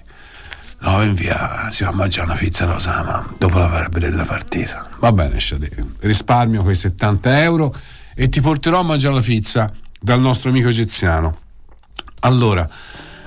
[0.80, 4.24] No, in via, si va a mangiare una pizza rosama dopo la per vedere la
[4.24, 4.88] partita.
[4.98, 5.70] Va bene, Sade.
[6.00, 7.74] Risparmio quei 70 euro
[8.14, 11.38] e ti porterò a mangiare la pizza dal nostro amico egiziano.
[12.20, 12.68] Allora,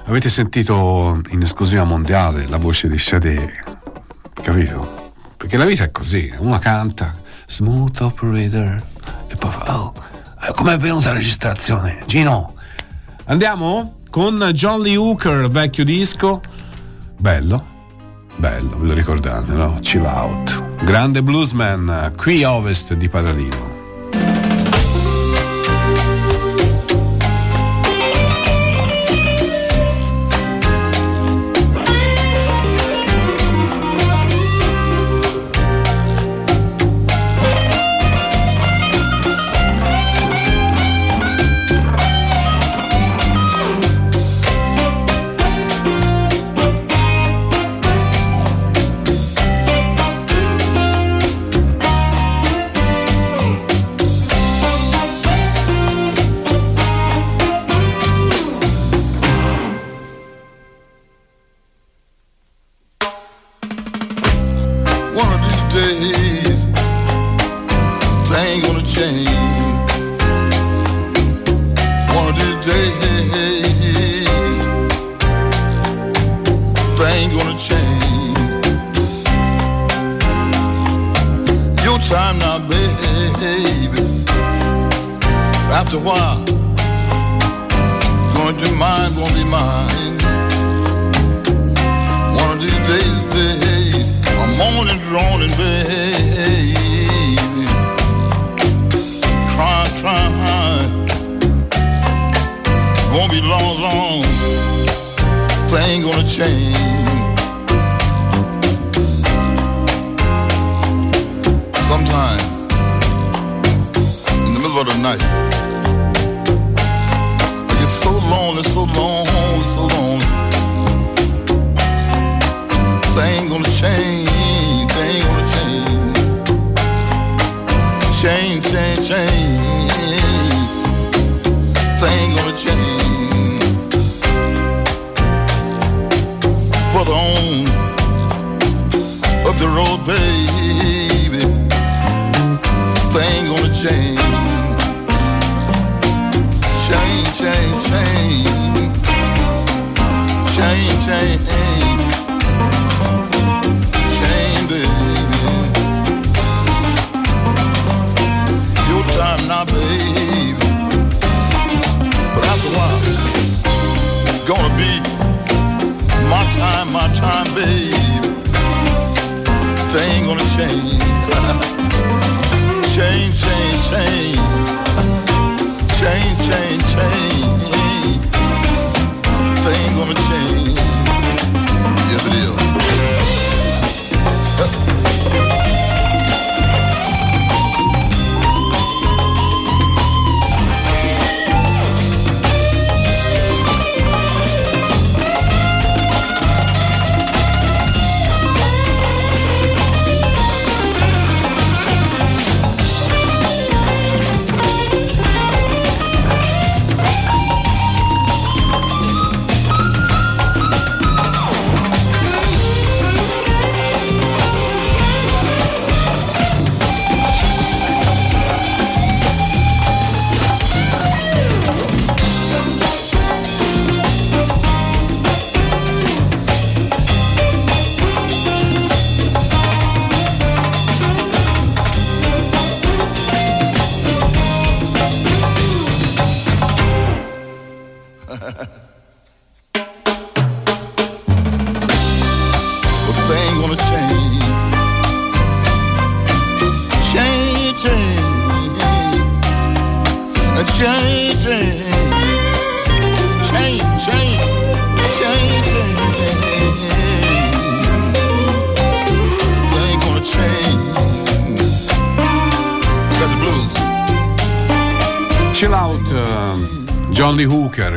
[0.05, 3.63] avete sentito in esclusiva mondiale la voce di Sade,
[4.41, 5.13] capito?
[5.35, 7.15] Perché la vita è così, una canta,
[7.47, 8.81] smooth operator,
[9.27, 9.93] e poi fa, oh,
[10.41, 12.03] eh, com'è venuta la registrazione?
[12.05, 12.55] Gino,
[13.25, 16.41] andiamo con John Lee Hooker, vecchio disco,
[17.21, 17.65] bello,
[18.37, 19.77] bello, ve lo ricordate, no?
[19.81, 20.63] Chill out.
[20.83, 23.70] Grande bluesman, qui a ovest di Padalino.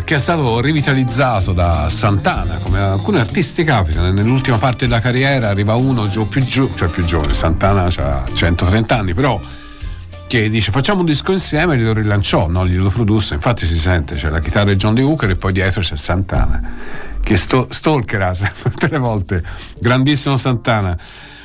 [0.05, 4.13] Che è stato rivitalizzato da Santana come alcuni artisti capitano.
[4.13, 7.35] Nell'ultima parte della carriera arriva uno più giù cioè più giovane.
[7.35, 9.41] Santana ha 130 anni però
[10.27, 12.67] che dice facciamo un disco insieme e glielo rilanciò no?
[12.67, 13.35] glielo produsse.
[13.35, 16.61] Infatti si sente c'è la chitarra di John Lee Hooker e poi dietro c'è Santana
[17.23, 19.43] che sto, stalkerà tutte le volte.
[19.81, 20.97] Grandissimo Santana.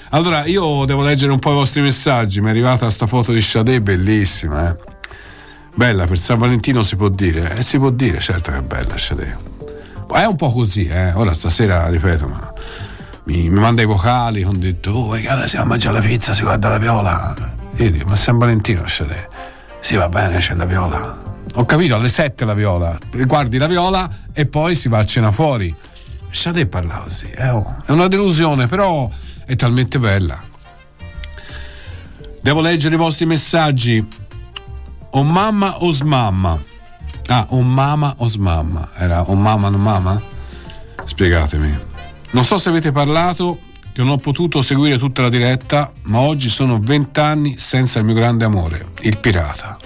[0.10, 2.42] Allora io devo leggere un po' i vostri messaggi.
[2.42, 4.89] Mi è arrivata sta foto di Sade bellissima eh
[5.76, 8.98] Bella per San Valentino si può dire, eh, si può dire, certo che è bella
[8.98, 9.38] Sade.
[10.12, 11.14] È un po' così, eh.
[11.14, 12.54] Ora stasera, ripeto, ma
[13.26, 16.42] mi, mi manda i vocali, ho detto, oh, guarda, siamo a mangiare la pizza, si
[16.42, 17.36] guarda la viola.
[17.78, 19.28] Io dico, ma San Valentino Sade.
[19.80, 21.18] Sì, va bene, c'è la viola.
[21.56, 22.98] Ho capito, alle 7 la viola.
[23.12, 25.74] Guardi la viola e poi si va a cena fuori.
[26.32, 27.82] Sade parla così, eh, oh.
[27.86, 29.10] È una delusione, però
[29.46, 30.42] è talmente bella.
[32.42, 34.06] Devo leggere i vostri messaggi.
[35.12, 36.60] O mamma o smamma?
[37.28, 38.90] Ah, o mamma o smamma?
[38.96, 40.22] Era o mamma o mamma?
[41.06, 41.78] Spiegatemi.
[42.32, 43.60] Non so se avete parlato,
[43.92, 48.14] che non ho potuto seguire tutta la diretta, ma oggi sono vent'anni senza il mio
[48.14, 49.78] grande amore, il pirata.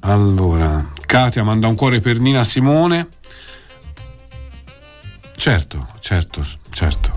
[0.00, 3.08] Allora, Katia manda un cuore per Nina Simone.
[5.36, 7.15] Certo, certo, certo.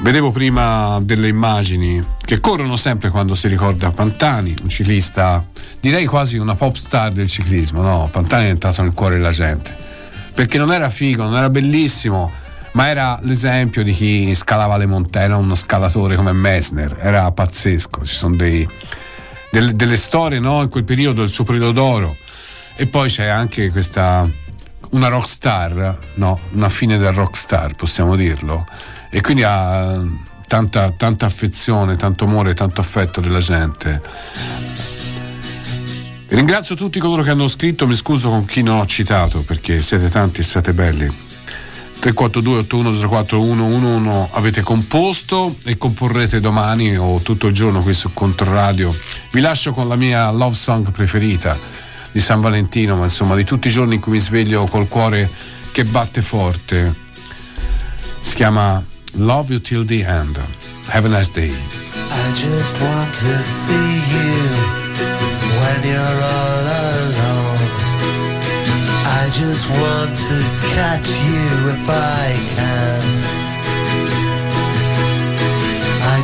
[0.00, 5.44] Vedevo prima delle immagini che corrono sempre quando si ricorda Pantani, un ciclista,
[5.80, 8.08] direi quasi una pop star del ciclismo, no?
[8.12, 9.74] Pantani è entrato nel cuore della gente,
[10.34, 12.30] perché non era figo, non era bellissimo,
[12.72, 18.04] ma era l'esempio di chi scalava le montagne, era uno scalatore come Messner, era pazzesco,
[18.04, 18.68] ci sono dei,
[19.50, 20.62] delle, delle storie no?
[20.62, 22.16] in quel periodo, il suo periodo d'oro,
[22.76, 24.28] e poi c'è anche questa
[24.90, 28.66] una rock star, no, una fine del rock star, possiamo dirlo.
[29.10, 30.02] E quindi ha
[30.46, 34.00] tanta, tanta affezione, tanto amore, tanto affetto della gente.
[36.28, 40.08] Ringrazio tutti coloro che hanno scritto, mi scuso con chi non ho citato perché siete
[40.08, 41.24] tanti e siete belli.
[41.98, 48.94] 342 8104 avete composto e comporrete domani o tutto il giorno qui su Controradio.
[49.32, 51.85] Vi lascio con la mia love song preferita
[52.16, 55.30] di San Valentino, ma insomma di tutti i giorni in cui mi sveglio col cuore
[55.70, 56.94] che batte forte.
[58.22, 58.82] Si chiama
[59.16, 60.40] Love You Till the End.
[60.86, 61.50] Have a nice day.
[61.50, 64.48] I just want to see you
[65.60, 66.66] when you're all
[67.04, 67.70] alone.
[69.04, 70.42] I just want to
[70.74, 73.45] catch you if I can.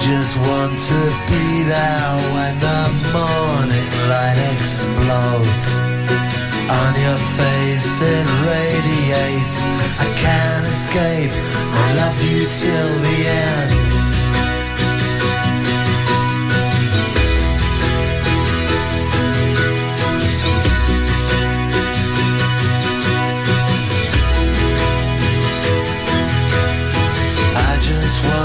[0.02, 1.00] Just want to
[1.30, 2.82] be there when the
[3.14, 5.68] morning light explodes.
[6.66, 9.58] On your face it radiates.
[10.02, 11.30] I can't escape.
[11.30, 14.01] I love you till the end.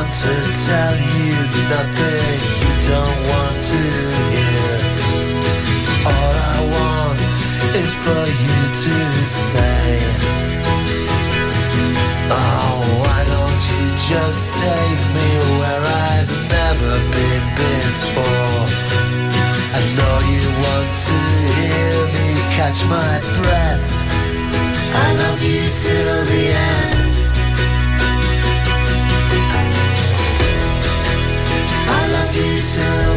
[0.07, 0.35] want to
[0.65, 1.33] tell you
[1.67, 3.81] nothing you don't want to
[4.35, 4.71] hear.
[6.07, 7.19] All I want
[7.75, 8.95] is for you to
[9.51, 9.87] say,
[12.31, 15.29] Oh, why don't you just take me
[15.59, 18.63] where I've never been before?
[19.75, 21.17] I know you want to
[21.59, 23.85] hear me catch my breath.
[24.93, 26.96] I love you till the end.
[32.37, 33.16] Jesus.